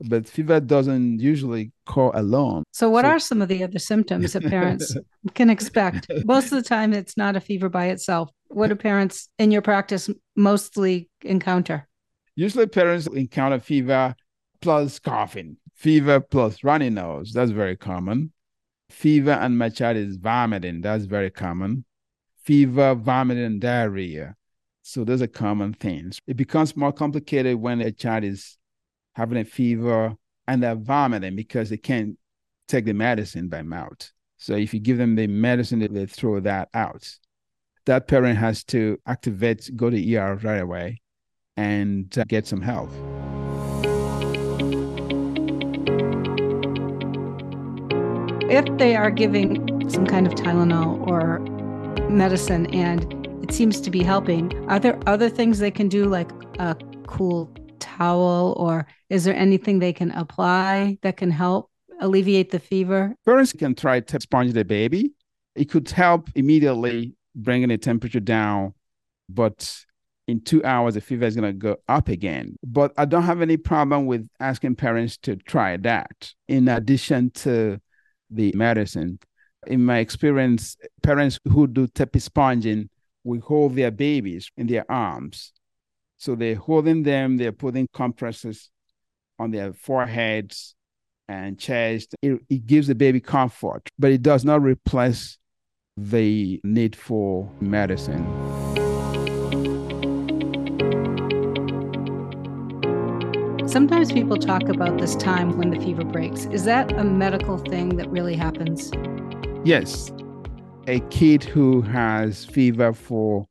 But 0.00 0.28
fever 0.28 0.60
doesn't 0.60 1.20
usually 1.20 1.72
call 1.86 2.10
alone. 2.14 2.64
So, 2.72 2.90
what 2.90 3.04
so, 3.04 3.10
are 3.10 3.18
some 3.18 3.40
of 3.40 3.48
the 3.48 3.62
other 3.62 3.78
symptoms 3.78 4.32
that 4.32 4.42
parents 4.42 4.96
can 5.34 5.50
expect? 5.50 6.10
Most 6.24 6.46
of 6.46 6.62
the 6.62 6.68
time, 6.68 6.92
it's 6.92 7.16
not 7.16 7.36
a 7.36 7.40
fever 7.40 7.68
by 7.68 7.86
itself. 7.86 8.28
What 8.48 8.68
do 8.68 8.74
parents 8.74 9.28
in 9.38 9.50
your 9.50 9.62
practice 9.62 10.10
mostly 10.36 11.08
encounter? 11.22 11.88
Usually 12.36 12.66
parents 12.66 13.06
encounter 13.06 13.60
fever 13.60 14.16
plus 14.60 14.98
coughing, 14.98 15.56
fever 15.74 16.18
plus 16.20 16.64
runny 16.64 16.90
nose. 16.90 17.32
That's 17.32 17.52
very 17.52 17.76
common. 17.76 18.32
Fever 18.90 19.32
and 19.32 19.56
my 19.56 19.68
child 19.68 19.96
is 19.96 20.16
vomiting. 20.16 20.80
That's 20.80 21.04
very 21.04 21.30
common. 21.30 21.84
Fever, 22.42 22.94
vomiting, 22.94 23.44
and 23.44 23.60
diarrhea. 23.60 24.34
So 24.82 25.04
those 25.04 25.22
are 25.22 25.28
common 25.28 25.74
things. 25.74 26.18
It 26.26 26.36
becomes 26.36 26.76
more 26.76 26.92
complicated 26.92 27.56
when 27.56 27.80
a 27.80 27.92
child 27.92 28.24
is 28.24 28.58
having 29.14 29.38
a 29.38 29.44
fever 29.44 30.14
and 30.48 30.62
they're 30.62 30.74
vomiting 30.74 31.36
because 31.36 31.70
they 31.70 31.76
can't 31.76 32.18
take 32.66 32.84
the 32.84 32.92
medicine 32.92 33.48
by 33.48 33.62
mouth. 33.62 34.10
So 34.38 34.54
if 34.54 34.74
you 34.74 34.80
give 34.80 34.98
them 34.98 35.14
the 35.14 35.28
medicine, 35.28 35.78
they 35.78 36.06
throw 36.06 36.40
that 36.40 36.68
out. 36.74 37.08
That 37.86 38.08
parent 38.08 38.38
has 38.38 38.64
to 38.64 38.98
activate, 39.06 39.70
go 39.76 39.88
to 39.88 40.16
ER 40.16 40.34
right 40.36 40.60
away 40.60 41.00
and 41.56 42.10
get 42.28 42.46
some 42.46 42.60
help. 42.60 42.90
If 48.50 48.78
they 48.78 48.94
are 48.94 49.10
giving 49.10 49.90
some 49.90 50.06
kind 50.06 50.26
of 50.26 50.34
Tylenol 50.34 51.06
or 51.08 51.40
medicine 52.08 52.66
and 52.74 53.02
it 53.42 53.52
seems 53.52 53.80
to 53.80 53.90
be 53.90 54.02
helping, 54.02 54.52
are 54.68 54.78
there 54.78 54.98
other 55.06 55.28
things 55.28 55.58
they 55.58 55.70
can 55.70 55.88
do, 55.88 56.04
like 56.04 56.30
a 56.58 56.76
cool 57.06 57.52
towel, 57.80 58.54
or 58.56 58.86
is 59.10 59.24
there 59.24 59.34
anything 59.34 59.78
they 59.78 59.92
can 59.92 60.10
apply 60.12 60.98
that 61.02 61.16
can 61.16 61.30
help 61.30 61.70
alleviate 62.00 62.50
the 62.50 62.58
fever? 62.58 63.14
Parents 63.24 63.52
can 63.52 63.74
try 63.74 64.00
to 64.00 64.20
sponge 64.20 64.52
the 64.52 64.64
baby. 64.64 65.12
It 65.54 65.66
could 65.70 65.88
help 65.90 66.28
immediately 66.34 67.14
bringing 67.34 67.68
the 67.68 67.78
temperature 67.78 68.20
down, 68.20 68.74
but 69.28 69.84
in 70.26 70.40
two 70.40 70.64
hours, 70.64 70.94
the 70.94 71.00
fever 71.00 71.26
is 71.26 71.36
going 71.36 71.52
to 71.52 71.58
go 71.58 71.76
up 71.88 72.08
again. 72.08 72.56
But 72.64 72.92
I 72.96 73.04
don't 73.04 73.24
have 73.24 73.42
any 73.42 73.56
problem 73.56 74.06
with 74.06 74.28
asking 74.40 74.76
parents 74.76 75.16
to 75.18 75.36
try 75.36 75.76
that 75.78 76.32
in 76.48 76.68
addition 76.68 77.30
to 77.30 77.80
the 78.30 78.52
medicine. 78.56 79.18
In 79.66 79.84
my 79.84 79.98
experience, 79.98 80.76
parents 81.02 81.38
who 81.50 81.66
do 81.66 81.86
tepid 81.86 82.22
sponging 82.22 82.88
will 83.22 83.40
hold 83.40 83.74
their 83.76 83.90
babies 83.90 84.50
in 84.56 84.66
their 84.66 84.90
arms. 84.90 85.52
So 86.16 86.34
they're 86.34 86.54
holding 86.54 87.02
them, 87.02 87.36
they're 87.36 87.52
putting 87.52 87.86
compresses 87.92 88.70
on 89.38 89.50
their 89.50 89.72
foreheads 89.72 90.74
and 91.28 91.58
chest. 91.58 92.14
It, 92.22 92.40
it 92.48 92.66
gives 92.66 92.86
the 92.86 92.94
baby 92.94 93.20
comfort, 93.20 93.88
but 93.98 94.10
it 94.10 94.22
does 94.22 94.44
not 94.44 94.62
replace 94.62 95.38
the 95.96 96.60
need 96.64 96.96
for 96.96 97.50
medicine. 97.60 98.63
Sometimes 103.74 104.12
people 104.12 104.36
talk 104.36 104.68
about 104.68 104.98
this 104.98 105.16
time 105.16 105.58
when 105.58 105.70
the 105.70 105.80
fever 105.80 106.04
breaks. 106.04 106.44
Is 106.44 106.62
that 106.62 106.92
a 106.92 107.02
medical 107.02 107.58
thing 107.58 107.96
that 107.96 108.08
really 108.08 108.36
happens? 108.36 108.92
Yes. 109.64 110.12
A 110.86 111.00
kid 111.10 111.42
who 111.42 111.82
has 111.82 112.44
fever 112.44 112.92
for 112.92 113.48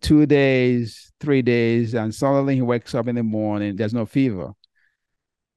two 0.00 0.24
days, 0.24 1.12
three 1.20 1.42
days, 1.42 1.92
and 1.94 2.14
suddenly 2.14 2.54
he 2.54 2.62
wakes 2.62 2.94
up 2.94 3.06
in 3.06 3.16
the 3.16 3.22
morning, 3.22 3.76
there's 3.76 3.92
no 3.92 4.06
fever, 4.06 4.54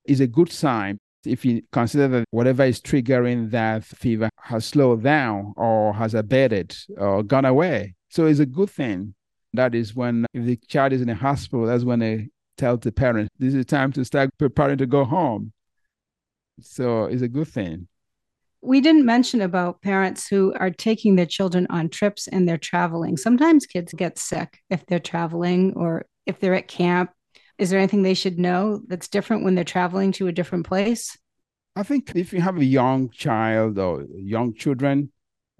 is 0.03 0.19
a 0.19 0.27
good 0.27 0.51
sign. 0.51 0.97
If 1.25 1.45
you 1.45 1.61
consider 1.71 2.09
that 2.09 2.25
whatever 2.31 2.65
is 2.65 2.81
triggering 2.81 3.51
that 3.51 3.85
fever 3.85 4.29
has 4.41 4.65
slowed 4.65 5.01
down 5.01 5.53
or 5.55 5.93
has 5.93 6.13
abated 6.13 6.75
or 6.97 7.23
gone 7.23 7.45
away. 7.45 7.95
So 8.09 8.25
it's 8.25 8.41
a 8.41 8.45
good 8.45 8.69
thing. 8.69 9.15
That 9.53 9.73
is 9.73 9.95
when, 9.95 10.25
if 10.33 10.43
the 10.43 10.57
child 10.67 10.91
is 10.91 11.01
in 11.01 11.07
a 11.07 11.15
hospital, 11.15 11.67
that's 11.67 11.85
when 11.85 11.99
they 11.99 12.27
tell 12.59 12.77
the 12.77 12.91
parents, 12.91 13.29
this 13.39 13.53
is 13.53 13.65
time 13.65 13.91
to 13.93 14.05
start 14.05 14.29
preparing 14.37 14.77
to 14.77 14.85
go 14.85 15.05
home. 15.05 15.53
So 16.61 17.05
it's 17.05 17.21
a 17.21 17.27
good 17.27 17.47
thing. 17.47 17.87
We 18.61 18.81
didn't 18.81 19.05
mention 19.05 19.39
about 19.41 19.81
parents 19.81 20.27
who 20.27 20.53
are 20.59 20.69
taking 20.69 21.15
their 21.15 21.25
children 21.25 21.65
on 21.69 21.87
trips 21.87 22.27
and 22.27 22.47
they're 22.47 22.57
traveling. 22.57 23.15
Sometimes 23.15 23.65
kids 23.65 23.93
get 23.93 24.19
sick 24.19 24.59
if 24.69 24.85
they're 24.85 24.99
traveling 24.99 25.73
or 25.77 26.05
if 26.25 26.39
they're 26.39 26.55
at 26.55 26.67
camp. 26.67 27.11
Is 27.57 27.69
there 27.69 27.79
anything 27.79 28.03
they 28.03 28.13
should 28.13 28.37
know 28.37 28.81
that's 28.87 29.07
different 29.07 29.43
when 29.43 29.55
they're 29.55 29.63
traveling 29.63 30.11
to 30.13 30.27
a 30.27 30.33
different 30.33 30.65
place? 30.67 31.17
I 31.77 31.83
think 31.83 32.11
if 32.15 32.33
you 32.33 32.41
have 32.41 32.57
a 32.57 32.65
young 32.65 33.09
child 33.09 33.79
or 33.79 34.05
young 34.13 34.53
children, 34.53 35.11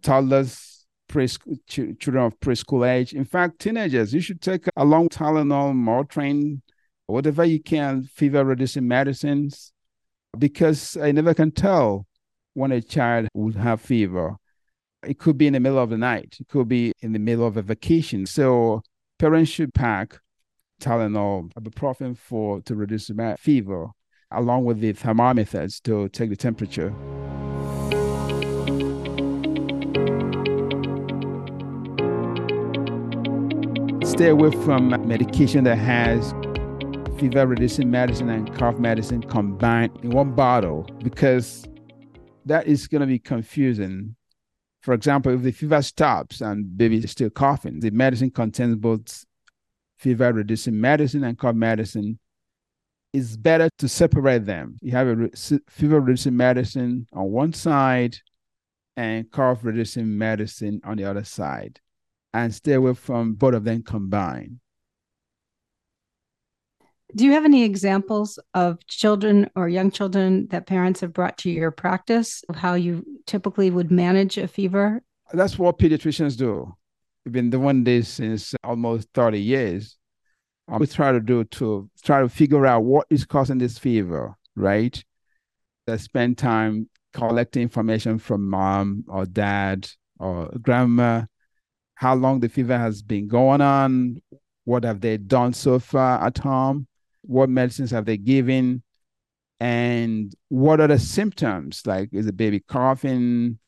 toddlers, 0.01 0.85
preschool, 1.07 1.57
ch- 1.67 1.97
children 1.99 2.25
of 2.25 2.39
preschool 2.41 2.87
age, 2.87 3.13
in 3.13 3.23
fact, 3.23 3.59
teenagers, 3.59 4.13
you 4.13 4.19
should 4.19 4.41
take 4.41 4.65
a 4.75 4.83
long 4.83 5.07
Tylenol, 5.07 5.73
Motrin, 5.73 6.61
whatever 7.09 7.43
you 7.43 7.61
can, 7.61 8.03
fever 8.03 8.45
reducing 8.45 8.87
medicines, 8.87 9.73
because 10.37 10.95
I 10.97 11.11
never 11.11 11.33
can 11.33 11.51
tell 11.51 12.05
when 12.53 12.71
a 12.71 12.81
child 12.81 13.27
would 13.33 13.55
have 13.55 13.81
fever. 13.81 14.35
It 15.03 15.17
could 15.17 15.37
be 15.37 15.47
in 15.47 15.53
the 15.53 15.59
middle 15.59 15.79
of 15.79 15.89
the 15.89 15.97
night, 15.97 16.37
it 16.39 16.47
could 16.47 16.67
be 16.67 16.93
in 17.01 17.13
the 17.13 17.19
middle 17.19 17.47
of 17.47 17.57
a 17.57 17.61
vacation. 17.61 18.25
So 18.25 18.83
parents 19.17 19.49
should 19.49 19.73
pack 19.73 20.19
Tylenol, 20.81 21.51
ibuprofen 21.53 22.17
for 22.17 22.61
to 22.61 22.75
reduce 22.75 23.09
fever, 23.39 23.87
along 24.31 24.65
with 24.65 24.79
the 24.79 24.93
thermometers 24.93 25.79
to 25.81 26.09
take 26.09 26.29
the 26.29 26.35
temperature. 26.35 26.93
Stay 34.05 34.29
away 34.29 34.51
from 34.51 34.89
medication 35.07 35.63
that 35.63 35.77
has 35.77 36.33
fever 37.19 37.45
reducing 37.45 37.91
medicine 37.91 38.29
and 38.29 38.57
cough 38.57 38.79
medicine 38.79 39.21
combined 39.21 39.91
in 40.03 40.09
one 40.11 40.33
bottle 40.33 40.83
because 41.03 41.67
that 42.45 42.65
is 42.65 42.87
going 42.87 43.01
to 43.01 43.07
be 43.07 43.19
confusing. 43.19 44.15
For 44.81 44.93
example, 44.93 45.33
if 45.33 45.41
the 45.41 45.51
fever 45.51 45.81
stops 45.81 46.39
and 46.39 46.77
baby 46.77 46.99
is 46.99 47.11
still 47.11 47.29
coughing, 47.29 47.81
the 47.81 47.91
medicine 47.91 48.31
contains 48.31 48.77
both 48.77 49.25
fever 49.97 50.31
reducing 50.31 50.79
medicine 50.79 51.25
and 51.25 51.37
cough 51.37 51.55
medicine. 51.55 52.19
It's 53.11 53.35
better 53.35 53.69
to 53.79 53.89
separate 53.89 54.45
them. 54.45 54.77
You 54.81 54.93
have 54.93 55.07
a 55.07 55.15
re- 55.15 55.59
fever 55.67 55.99
reducing 55.99 56.37
medicine 56.37 57.07
on 57.11 57.31
one 57.31 57.51
side 57.51 58.15
and 58.95 59.29
cough 59.29 59.59
reducing 59.63 60.17
medicine 60.17 60.79
on 60.85 60.95
the 60.95 61.03
other 61.03 61.25
side, 61.25 61.81
and 62.33 62.53
stay 62.53 62.73
away 62.73 62.93
from 62.93 63.33
both 63.33 63.55
of 63.55 63.65
them 63.65 63.83
combined. 63.83 64.59
Do 67.15 67.25
you 67.25 67.31
have 67.31 67.45
any 67.45 67.63
examples 67.63 68.37
of 68.53 68.85
children 68.85 69.49
or 69.55 69.67
young 69.67 69.89
children 69.89 70.47
that 70.51 70.67
parents 70.67 71.01
have 71.01 71.11
brought 71.11 71.37
to 71.39 71.49
your 71.49 71.71
practice 71.71 72.43
of 72.49 72.55
how 72.55 72.75
you 72.75 73.03
typically 73.25 73.71
would 73.71 73.89
manage 73.89 74.37
a 74.37 74.47
fever? 74.47 75.01
That's 75.33 75.57
what 75.57 75.79
pediatricians 75.79 76.37
do. 76.37 76.75
We've 77.25 77.33
been 77.33 77.49
doing 77.49 77.83
this 77.83 78.09
since 78.09 78.53
almost 78.63 79.09
30 79.13 79.39
years. 79.39 79.97
Um, 80.67 80.79
we 80.79 80.87
try 80.87 81.11
to 81.11 81.19
do 81.19 81.43
to 81.45 81.89
try 82.03 82.21
to 82.21 82.29
figure 82.29 82.65
out 82.67 82.83
what 82.83 83.07
is 83.09 83.25
causing 83.25 83.57
this 83.57 83.79
fever, 83.79 84.35
right? 84.55 85.03
That 85.87 85.99
spend 86.01 86.37
time 86.37 86.89
collecting 87.13 87.63
information 87.63 88.19
from 88.19 88.47
mom 88.47 89.03
or 89.07 89.25
dad 89.25 89.89
or 90.19 90.51
grandma, 90.61 91.23
how 91.95 92.13
long 92.13 92.39
the 92.39 92.49
fever 92.49 92.77
has 92.77 93.01
been 93.01 93.27
going 93.27 93.61
on, 93.61 94.21
what 94.65 94.83
have 94.83 95.01
they 95.01 95.17
done 95.17 95.53
so 95.53 95.79
far 95.79 96.23
at 96.23 96.37
home, 96.37 96.87
what 97.29 97.47
medicines 97.47 97.91
have 97.91 98.05
they 98.05 98.17
given, 98.17 98.81
and 99.59 100.33
what 100.47 100.81
are 100.81 100.87
the 100.87 100.97
symptoms? 100.97 101.83
Like, 101.85 102.09
is 102.11 102.25
the 102.25 102.33
baby 102.33 102.59
coughing? 102.59 103.59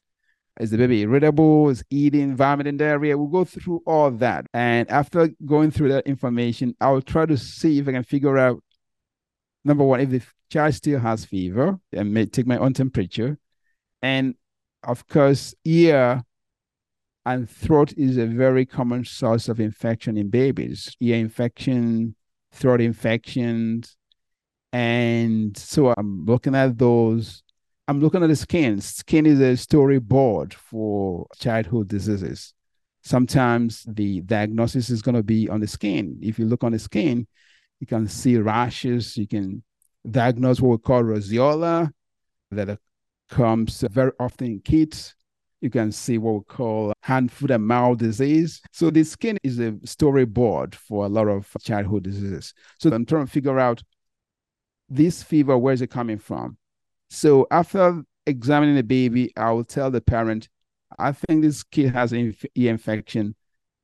Is 0.59 0.71
the 0.71 0.77
baby 0.77 1.01
irritable? 1.01 1.69
Is 1.69 1.83
eating, 1.89 2.35
vomiting, 2.35 2.77
diarrhea? 2.77 3.17
We'll 3.17 3.27
go 3.27 3.45
through 3.45 3.83
all 3.85 4.09
that. 4.11 4.47
And 4.53 4.89
after 4.89 5.29
going 5.45 5.71
through 5.71 5.89
that 5.89 6.07
information, 6.07 6.75
I'll 6.81 7.01
try 7.01 7.25
to 7.25 7.37
see 7.37 7.77
if 7.77 7.87
I 7.87 7.91
can 7.91 8.03
figure 8.03 8.37
out 8.37 8.63
number 9.63 9.83
one, 9.83 9.99
if 9.99 10.09
the 10.09 10.23
child 10.49 10.73
still 10.73 10.99
has 10.99 11.25
fever, 11.25 11.79
and 11.93 12.13
may 12.13 12.25
take 12.25 12.47
my 12.47 12.57
own 12.57 12.73
temperature. 12.73 13.37
And 14.01 14.35
of 14.83 15.07
course, 15.07 15.53
ear 15.65 16.23
and 17.25 17.47
throat 17.47 17.93
is 17.95 18.17
a 18.17 18.25
very 18.25 18.65
common 18.65 19.05
source 19.05 19.47
of 19.47 19.59
infection 19.59 20.17
in 20.17 20.29
babies. 20.29 20.95
Ear 20.99 21.17
infection, 21.17 22.15
throat 22.51 22.81
infections. 22.81 23.95
And 24.73 25.57
so 25.57 25.93
I'm 25.97 26.25
looking 26.25 26.55
at 26.55 26.77
those. 26.77 27.43
I'm 27.87 27.99
looking 27.99 28.23
at 28.23 28.27
the 28.27 28.35
skin. 28.35 28.79
Skin 28.79 29.25
is 29.25 29.39
a 29.39 29.53
storyboard 29.53 30.53
for 30.53 31.27
childhood 31.37 31.89
diseases. 31.89 32.53
Sometimes 33.03 33.83
the 33.87 34.21
diagnosis 34.21 34.89
is 34.89 35.01
going 35.01 35.15
to 35.15 35.23
be 35.23 35.49
on 35.49 35.59
the 35.59 35.67
skin. 35.67 36.19
If 36.21 36.39
you 36.39 36.45
look 36.45 36.63
on 36.63 36.71
the 36.71 36.79
skin, 36.79 37.27
you 37.79 37.87
can 37.87 38.07
see 38.07 38.37
rashes. 38.37 39.17
You 39.17 39.27
can 39.27 39.63
diagnose 40.09 40.61
what 40.61 40.69
we 40.69 40.77
call 40.77 41.03
roseola 41.03 41.91
that 42.51 42.79
comes 43.29 43.83
very 43.89 44.11
often 44.19 44.47
in 44.47 44.59
kids 44.59 45.15
you 45.61 45.69
can 45.69 45.91
see 45.91 46.17
what 46.17 46.33
we 46.33 46.41
call 46.47 46.91
hand, 47.01 47.31
foot, 47.31 47.51
and 47.51 47.65
mouth 47.65 47.99
disease. 47.99 48.61
So 48.71 48.89
the 48.89 49.03
skin 49.03 49.37
is 49.43 49.59
a 49.59 49.71
storyboard 49.85 50.73
for 50.75 51.05
a 51.05 51.09
lot 51.09 51.27
of 51.27 51.47
childhood 51.61 52.03
diseases. 52.03 52.53
So 52.79 52.91
I'm 52.91 53.05
trying 53.05 53.27
to 53.27 53.31
figure 53.31 53.59
out 53.59 53.81
this 54.89 55.23
fever, 55.23 55.57
where 55.57 55.73
is 55.73 55.81
it 55.81 55.91
coming 55.91 56.17
from? 56.17 56.57
So 57.09 57.47
after 57.51 58.03
examining 58.25 58.75
the 58.75 58.83
baby, 58.83 59.31
I 59.37 59.51
will 59.51 59.63
tell 59.63 59.91
the 59.91 60.01
parent, 60.01 60.49
I 60.97 61.11
think 61.11 61.43
this 61.43 61.63
kid 61.63 61.93
has 61.93 62.11
an 62.11 62.35
ear 62.55 62.71
infection. 62.71 63.35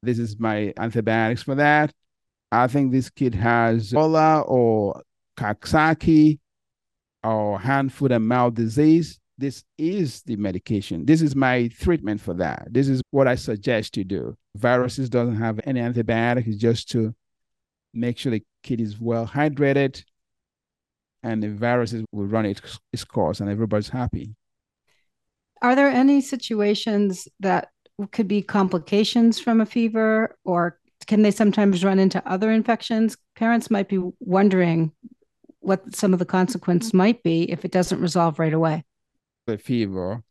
This 0.02 0.20
is 0.20 0.40
my 0.40 0.74
antibiotics 0.78 1.44
for 1.44 1.56
that. 1.56 1.94
I 2.52 2.68
think 2.68 2.92
this 2.92 3.10
kid 3.10 3.36
has 3.36 3.92
Ebola 3.92 4.44
or 4.50 5.04
Coxsackie 5.38 6.40
or 7.24 7.60
hand, 7.60 7.94
foot, 7.94 8.12
and 8.12 8.28
mouth 8.28 8.56
disease 8.56 9.20
this 9.38 9.63
is 9.78 10.23
the 10.23 10.36
medication. 10.36 11.06
This 11.06 11.21
is 11.21 11.36
my 11.36 11.67
treatment 11.67 12.19
for 12.21 12.34
that. 12.36 12.67
This 12.71 12.88
is 12.88 13.02
what 13.12 13.28
I 13.28 13.36
suggest 13.36 13.95
you 13.95 14.04
do. 14.04 14.36
Viruses 14.56 15.10
doesn't 15.10 15.36
have 15.36 15.60
any 15.63 15.80
antibiotics, 15.80 16.56
just 16.56 16.89
to 16.91 17.13
make 17.93 18.17
sure 18.17 18.32
the 18.32 18.43
kid 18.63 18.82
is 18.82 19.00
well 19.00 19.28
hydrated 19.28 20.04
and 21.23 21.41
the 21.41 21.50
viruses 21.50 22.04
will 22.12 22.26
run 22.26 22.45
its, 22.45 22.80
its 22.91 23.04
course 23.04 23.39
and 23.39 23.50
everybody's 23.50 23.89
happy. 23.89 24.36
Are 25.62 25.76
there 25.76 25.89
any 25.89 26.21
situations 26.21 27.28
that 27.39 27.69
could 28.12 28.28
be 28.28 28.41
complications 28.41 29.39
from 29.39 29.62
a 29.62 29.65
fever 29.65 30.36
or 30.45 30.80
can 31.08 31.21
they 31.21 31.32
sometimes 31.32 31.84
run 31.84 32.00
into 32.00 32.28
other 32.30 32.52
infections? 32.52 33.17
Parents 33.36 33.71
might 33.71 33.89
be 33.89 34.00
wondering 34.19 34.91
what 35.60 35.95
some 35.95 36.13
of 36.13 36.19
the 36.19 36.26
consequences 36.26 36.93
might 36.93 37.23
be 37.23 37.43
if 37.52 37.65
it 37.65 37.71
doesn't 37.71 38.02
resolve 38.02 38.39
right 38.39 38.54
away 38.54 38.84
the 39.48 39.58
fever 39.58 40.22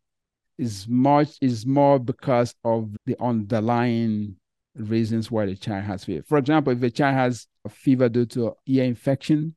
is 0.57 0.87
much 0.87 1.37
is 1.41 1.65
more 1.65 1.99
because 1.99 2.55
of 2.63 2.95
the 3.05 3.15
underlying 3.21 4.35
reasons 4.75 5.29
why 5.29 5.45
the 5.45 5.55
child 5.55 5.83
has 5.83 6.05
fever. 6.05 6.23
For 6.27 6.37
example, 6.37 6.73
if 6.73 6.81
a 6.81 6.89
child 6.89 7.15
has 7.15 7.47
a 7.65 7.69
fever 7.69 8.09
due 8.09 8.25
to 8.27 8.53
ear 8.65 8.85
infection, 8.85 9.55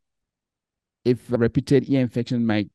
if 1.04 1.30
repeated 1.30 1.88
ear 1.88 2.00
infection 2.00 2.46
might 2.46 2.70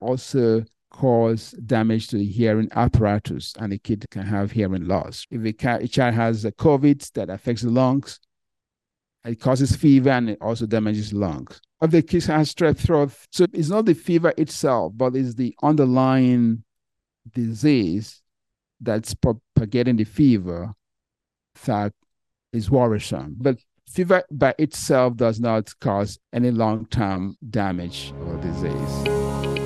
also 0.00 0.64
cause 0.90 1.52
damage 1.52 2.08
to 2.08 2.16
the 2.16 2.24
hearing 2.24 2.68
apparatus 2.74 3.52
and 3.58 3.72
the 3.72 3.78
kid 3.78 4.04
can 4.10 4.22
have 4.22 4.52
hearing 4.52 4.86
loss. 4.86 5.26
If 5.30 5.44
a, 5.44 5.86
child 5.86 6.14
has 6.14 6.44
a 6.44 6.52
COVID 6.52 7.12
that 7.12 7.30
affects 7.30 7.62
the 7.62 7.70
lungs, 7.70 8.20
It 9.24 9.40
causes 9.40 9.76
fever 9.76 10.10
and 10.10 10.30
it 10.30 10.38
also 10.40 10.66
damages 10.66 11.12
lungs. 11.12 11.60
If 11.82 11.90
the 11.90 12.02
kid 12.02 12.24
has 12.24 12.54
strep 12.54 12.78
throat, 12.78 13.12
so 13.30 13.46
it's 13.52 13.68
not 13.68 13.84
the 13.84 13.94
fever 13.94 14.32
itself, 14.36 14.92
but 14.96 15.14
it's 15.14 15.34
the 15.34 15.54
underlying 15.62 16.64
disease 17.34 18.22
that's 18.80 19.14
propagating 19.14 19.96
the 19.96 20.04
fever 20.04 20.72
that 21.66 21.92
is 22.52 22.70
worrisome. 22.70 23.36
But 23.38 23.58
fever 23.88 24.22
by 24.30 24.54
itself 24.58 25.16
does 25.16 25.40
not 25.40 25.72
cause 25.80 26.18
any 26.32 26.50
long 26.50 26.86
term 26.86 27.36
damage 27.50 28.12
or 28.26 28.36
disease. 28.38 29.57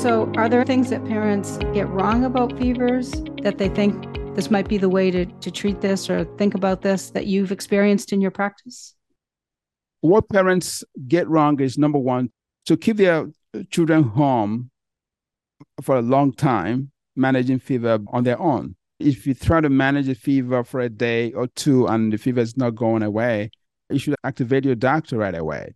So, 0.00 0.32
are 0.38 0.48
there 0.48 0.64
things 0.64 0.88
that 0.88 1.04
parents 1.04 1.58
get 1.74 1.86
wrong 1.90 2.24
about 2.24 2.58
fevers 2.58 3.10
that 3.42 3.58
they 3.58 3.68
think 3.68 4.02
this 4.34 4.50
might 4.50 4.66
be 4.66 4.78
the 4.78 4.88
way 4.88 5.10
to, 5.10 5.26
to 5.26 5.50
treat 5.50 5.82
this 5.82 6.08
or 6.08 6.24
think 6.38 6.54
about 6.54 6.80
this 6.80 7.10
that 7.10 7.26
you've 7.26 7.52
experienced 7.52 8.10
in 8.10 8.22
your 8.22 8.30
practice? 8.30 8.94
What 10.00 10.26
parents 10.30 10.82
get 11.06 11.28
wrong 11.28 11.60
is 11.60 11.76
number 11.76 11.98
one, 11.98 12.30
to 12.64 12.78
keep 12.78 12.96
their 12.96 13.26
children 13.68 14.04
home 14.04 14.70
for 15.82 15.96
a 15.98 16.02
long 16.02 16.32
time, 16.32 16.92
managing 17.14 17.58
fever 17.58 17.98
on 18.06 18.24
their 18.24 18.40
own. 18.40 18.76
If 19.00 19.26
you 19.26 19.34
try 19.34 19.60
to 19.60 19.68
manage 19.68 20.08
a 20.08 20.14
fever 20.14 20.64
for 20.64 20.80
a 20.80 20.88
day 20.88 21.32
or 21.32 21.46
two 21.46 21.86
and 21.86 22.10
the 22.10 22.16
fever 22.16 22.40
is 22.40 22.56
not 22.56 22.74
going 22.74 23.02
away, 23.02 23.50
you 23.90 23.98
should 23.98 24.14
activate 24.24 24.64
your 24.64 24.76
doctor 24.76 25.18
right 25.18 25.34
away. 25.34 25.74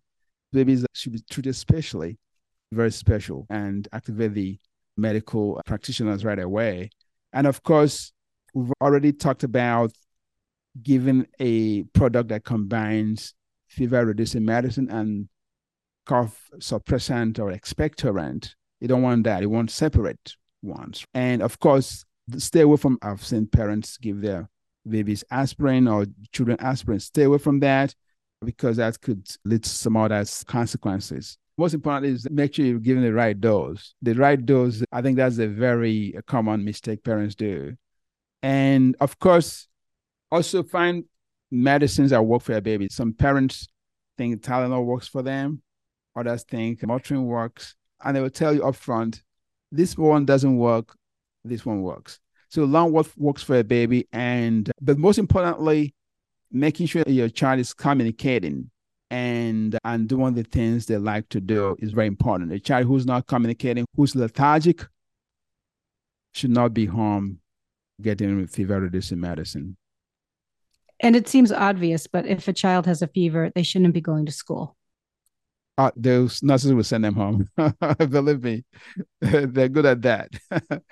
Babies 0.51 0.83
should 0.93 1.11
be 1.11 1.21
treated 1.29 1.55
specially 1.55 2.17
very 2.75 2.91
special 2.91 3.47
and 3.49 3.87
activate 3.93 4.33
the 4.33 4.59
medical 4.97 5.61
practitioners 5.65 6.23
right 6.23 6.39
away. 6.39 6.89
And 7.33 7.47
of 7.47 7.63
course, 7.63 8.11
we've 8.53 8.71
already 8.81 9.11
talked 9.11 9.43
about 9.43 9.91
giving 10.81 11.25
a 11.39 11.83
product 11.83 12.29
that 12.29 12.43
combines 12.43 13.33
fever 13.67 14.05
reducing 14.05 14.45
medicine 14.45 14.89
and 14.89 15.27
cough 16.05 16.49
suppressant 16.57 17.39
or 17.39 17.51
expectorant. 17.51 18.53
You 18.79 18.87
don't 18.87 19.01
want 19.01 19.23
that. 19.23 19.41
You 19.41 19.49
want 19.49 19.71
separate 19.71 20.35
ones. 20.61 21.05
And 21.13 21.41
of 21.41 21.59
course, 21.59 22.05
stay 22.37 22.61
away 22.61 22.77
from, 22.77 22.97
I've 23.01 23.25
seen 23.25 23.47
parents 23.47 23.97
give 23.97 24.21
their 24.21 24.49
babies 24.87 25.23
aspirin 25.31 25.87
or 25.87 26.05
children 26.31 26.57
aspirin. 26.59 26.99
Stay 26.99 27.23
away 27.23 27.37
from 27.37 27.59
that 27.61 27.95
because 28.43 28.77
that 28.77 29.01
could 29.01 29.27
lead 29.43 29.63
to 29.63 29.69
some 29.69 29.97
other 29.97 30.23
consequences 30.45 31.37
most 31.57 31.73
important 31.73 32.13
is 32.13 32.27
make 32.29 32.53
sure 32.53 32.65
you're 32.65 32.79
giving 32.79 33.03
the 33.03 33.13
right 33.13 33.39
dose. 33.39 33.95
The 34.01 34.13
right 34.13 34.43
dose, 34.43 34.83
I 34.91 35.01
think 35.01 35.17
that's 35.17 35.37
a 35.37 35.47
very 35.47 36.15
common 36.27 36.65
mistake 36.65 37.03
parents 37.03 37.35
do. 37.35 37.75
And 38.43 38.95
of 38.99 39.17
course, 39.19 39.67
also 40.31 40.63
find 40.63 41.05
medicines 41.51 42.11
that 42.11 42.23
work 42.23 42.41
for 42.41 42.51
your 42.51 42.61
baby. 42.61 42.87
Some 42.91 43.13
parents 43.13 43.67
think 44.17 44.41
Tylenol 44.41 44.85
works 44.85 45.07
for 45.07 45.21
them, 45.21 45.61
others 46.15 46.43
think 46.43 46.81
Motrin 46.81 47.23
works, 47.23 47.75
and 48.03 48.15
they 48.15 48.21
will 48.21 48.29
tell 48.29 48.53
you 48.53 48.61
upfront, 48.61 49.21
this 49.71 49.97
one 49.97 50.25
doesn't 50.25 50.57
work, 50.57 50.95
this 51.43 51.65
one 51.65 51.81
works. 51.81 52.19
So 52.49 52.65
learn 52.65 52.91
what 52.91 53.07
works 53.17 53.43
for 53.43 53.57
a 53.57 53.63
baby, 53.63 54.07
and 54.13 54.71
but 54.81 54.97
most 54.97 55.17
importantly, 55.17 55.93
making 56.51 56.87
sure 56.87 57.03
your 57.07 57.29
child 57.29 57.59
is 57.59 57.73
communicating 57.73 58.69
and 59.11 59.77
and 59.83 60.07
doing 60.07 60.33
the 60.33 60.43
things 60.43 60.85
they 60.85 60.97
like 60.97 61.29
to 61.29 61.39
do 61.39 61.75
is 61.79 61.91
very 61.91 62.07
important. 62.07 62.51
A 62.51 62.59
child 62.59 62.87
who's 62.87 63.05
not 63.05 63.27
communicating, 63.27 63.85
who's 63.95 64.15
lethargic, 64.15 64.85
should 66.33 66.51
not 66.51 66.73
be 66.73 66.85
home 66.85 67.39
getting 68.01 68.45
fever 68.47 68.79
reducing 68.79 69.19
medicine. 69.19 69.77
And 70.99 71.15
it 71.15 71.27
seems 71.27 71.51
obvious, 71.51 72.07
but 72.07 72.25
if 72.25 72.47
a 72.47 72.53
child 72.53 72.85
has 72.85 73.01
a 73.01 73.07
fever, 73.07 73.51
they 73.53 73.63
shouldn't 73.63 73.93
be 73.93 74.01
going 74.01 74.25
to 74.25 74.31
school. 74.31 74.75
Uh, 75.77 75.91
those 75.95 76.41
nurses 76.41 76.73
will 76.73 76.83
send 76.83 77.03
them 77.03 77.15
home. 77.15 77.49
Believe 77.97 78.43
me, 78.43 78.63
they're 79.21 79.69
good 79.69 79.85
at 79.85 80.01
that. 80.03 80.29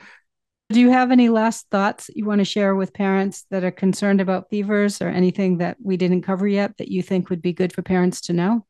Do 0.69 0.79
you 0.79 0.89
have 0.89 1.11
any 1.11 1.29
last 1.29 1.67
thoughts 1.69 2.09
you 2.15 2.25
want 2.25 2.39
to 2.39 2.45
share 2.45 2.75
with 2.75 2.93
parents 2.93 3.45
that 3.51 3.63
are 3.63 3.71
concerned 3.71 4.21
about 4.21 4.49
fevers 4.49 5.01
or 5.01 5.09
anything 5.09 5.57
that 5.59 5.77
we 5.81 5.97
didn't 5.97 6.23
cover 6.23 6.47
yet 6.47 6.77
that 6.77 6.87
you 6.87 7.03
think 7.03 7.29
would 7.29 7.41
be 7.41 7.53
good 7.53 7.73
for 7.73 7.81
parents 7.81 8.21
to 8.21 8.33
know? 8.33 8.65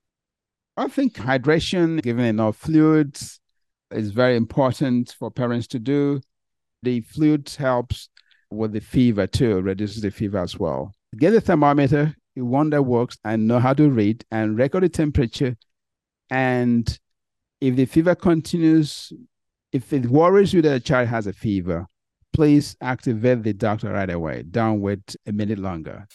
I 0.75 0.87
think 0.87 1.13
hydration, 1.13 2.01
giving 2.01 2.25
enough 2.25 2.57
fluids, 2.57 3.39
is 3.91 4.11
very 4.11 4.35
important 4.35 5.15
for 5.17 5.29
parents 5.29 5.67
to 5.67 5.79
do. 5.79 6.19
The 6.81 7.01
fluids 7.01 7.55
helps 7.55 8.09
with 8.49 8.73
the 8.73 8.81
fever 8.81 9.27
too, 9.27 9.61
reduces 9.61 10.01
the 10.01 10.11
fever 10.11 10.39
as 10.39 10.59
well. 10.59 10.93
Get 11.15 11.35
a 11.35 11.41
thermometer, 11.41 12.15
one 12.35 12.71
that 12.71 12.81
works, 12.81 13.17
and 13.23 13.47
know 13.47 13.59
how 13.59 13.73
to 13.73 13.89
read 13.89 14.25
and 14.31 14.57
record 14.57 14.83
the 14.83 14.89
temperature. 14.89 15.55
And 16.29 16.99
if 17.61 17.75
the 17.75 17.85
fever 17.85 18.15
continues, 18.15 19.13
if 19.73 19.91
it 19.91 20.05
worries 20.05 20.53
you 20.53 20.61
that 20.61 20.75
a 20.75 20.79
child 20.79 21.09
has 21.09 21.27
a 21.27 21.33
fever, 21.33 21.87
please 22.31 22.77
activate 22.79 23.43
the 23.43 23.53
doctor 23.53 23.91
right 23.91 24.09
away. 24.09 24.43
Don't 24.49 24.79
wait 24.81 25.15
a 25.25 25.31
minute 25.31 25.59
longer. 25.59 26.07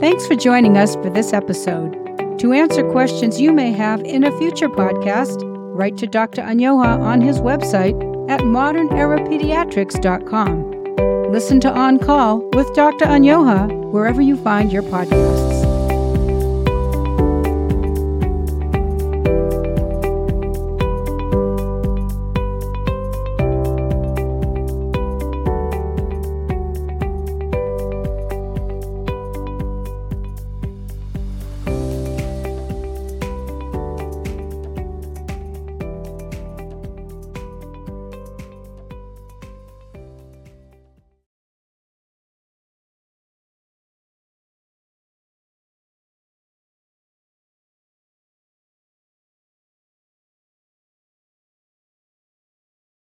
Thanks 0.00 0.26
for 0.26 0.34
joining 0.36 0.76
us 0.76 0.94
for 0.96 1.08
this 1.10 1.32
episode. 1.32 1.94
To 2.38 2.52
answer 2.52 2.88
questions 2.90 3.40
you 3.40 3.52
may 3.52 3.72
have 3.72 4.00
in 4.02 4.24
a 4.24 4.38
future 4.38 4.68
podcast, 4.68 5.40
write 5.74 5.96
to 5.98 6.06
Dr. 6.06 6.42
Anyoha 6.42 7.00
on 7.00 7.20
his 7.20 7.40
website 7.40 7.94
at 8.30 8.40
modernerapediatrics.com. 8.40 11.32
Listen 11.32 11.60
to 11.60 11.72
On 11.72 11.98
Call 11.98 12.40
with 12.50 12.72
Dr. 12.74 13.06
Anyoha 13.06 13.90
wherever 13.90 14.20
you 14.20 14.36
find 14.36 14.72
your 14.72 14.82
podcasts. 14.82 15.45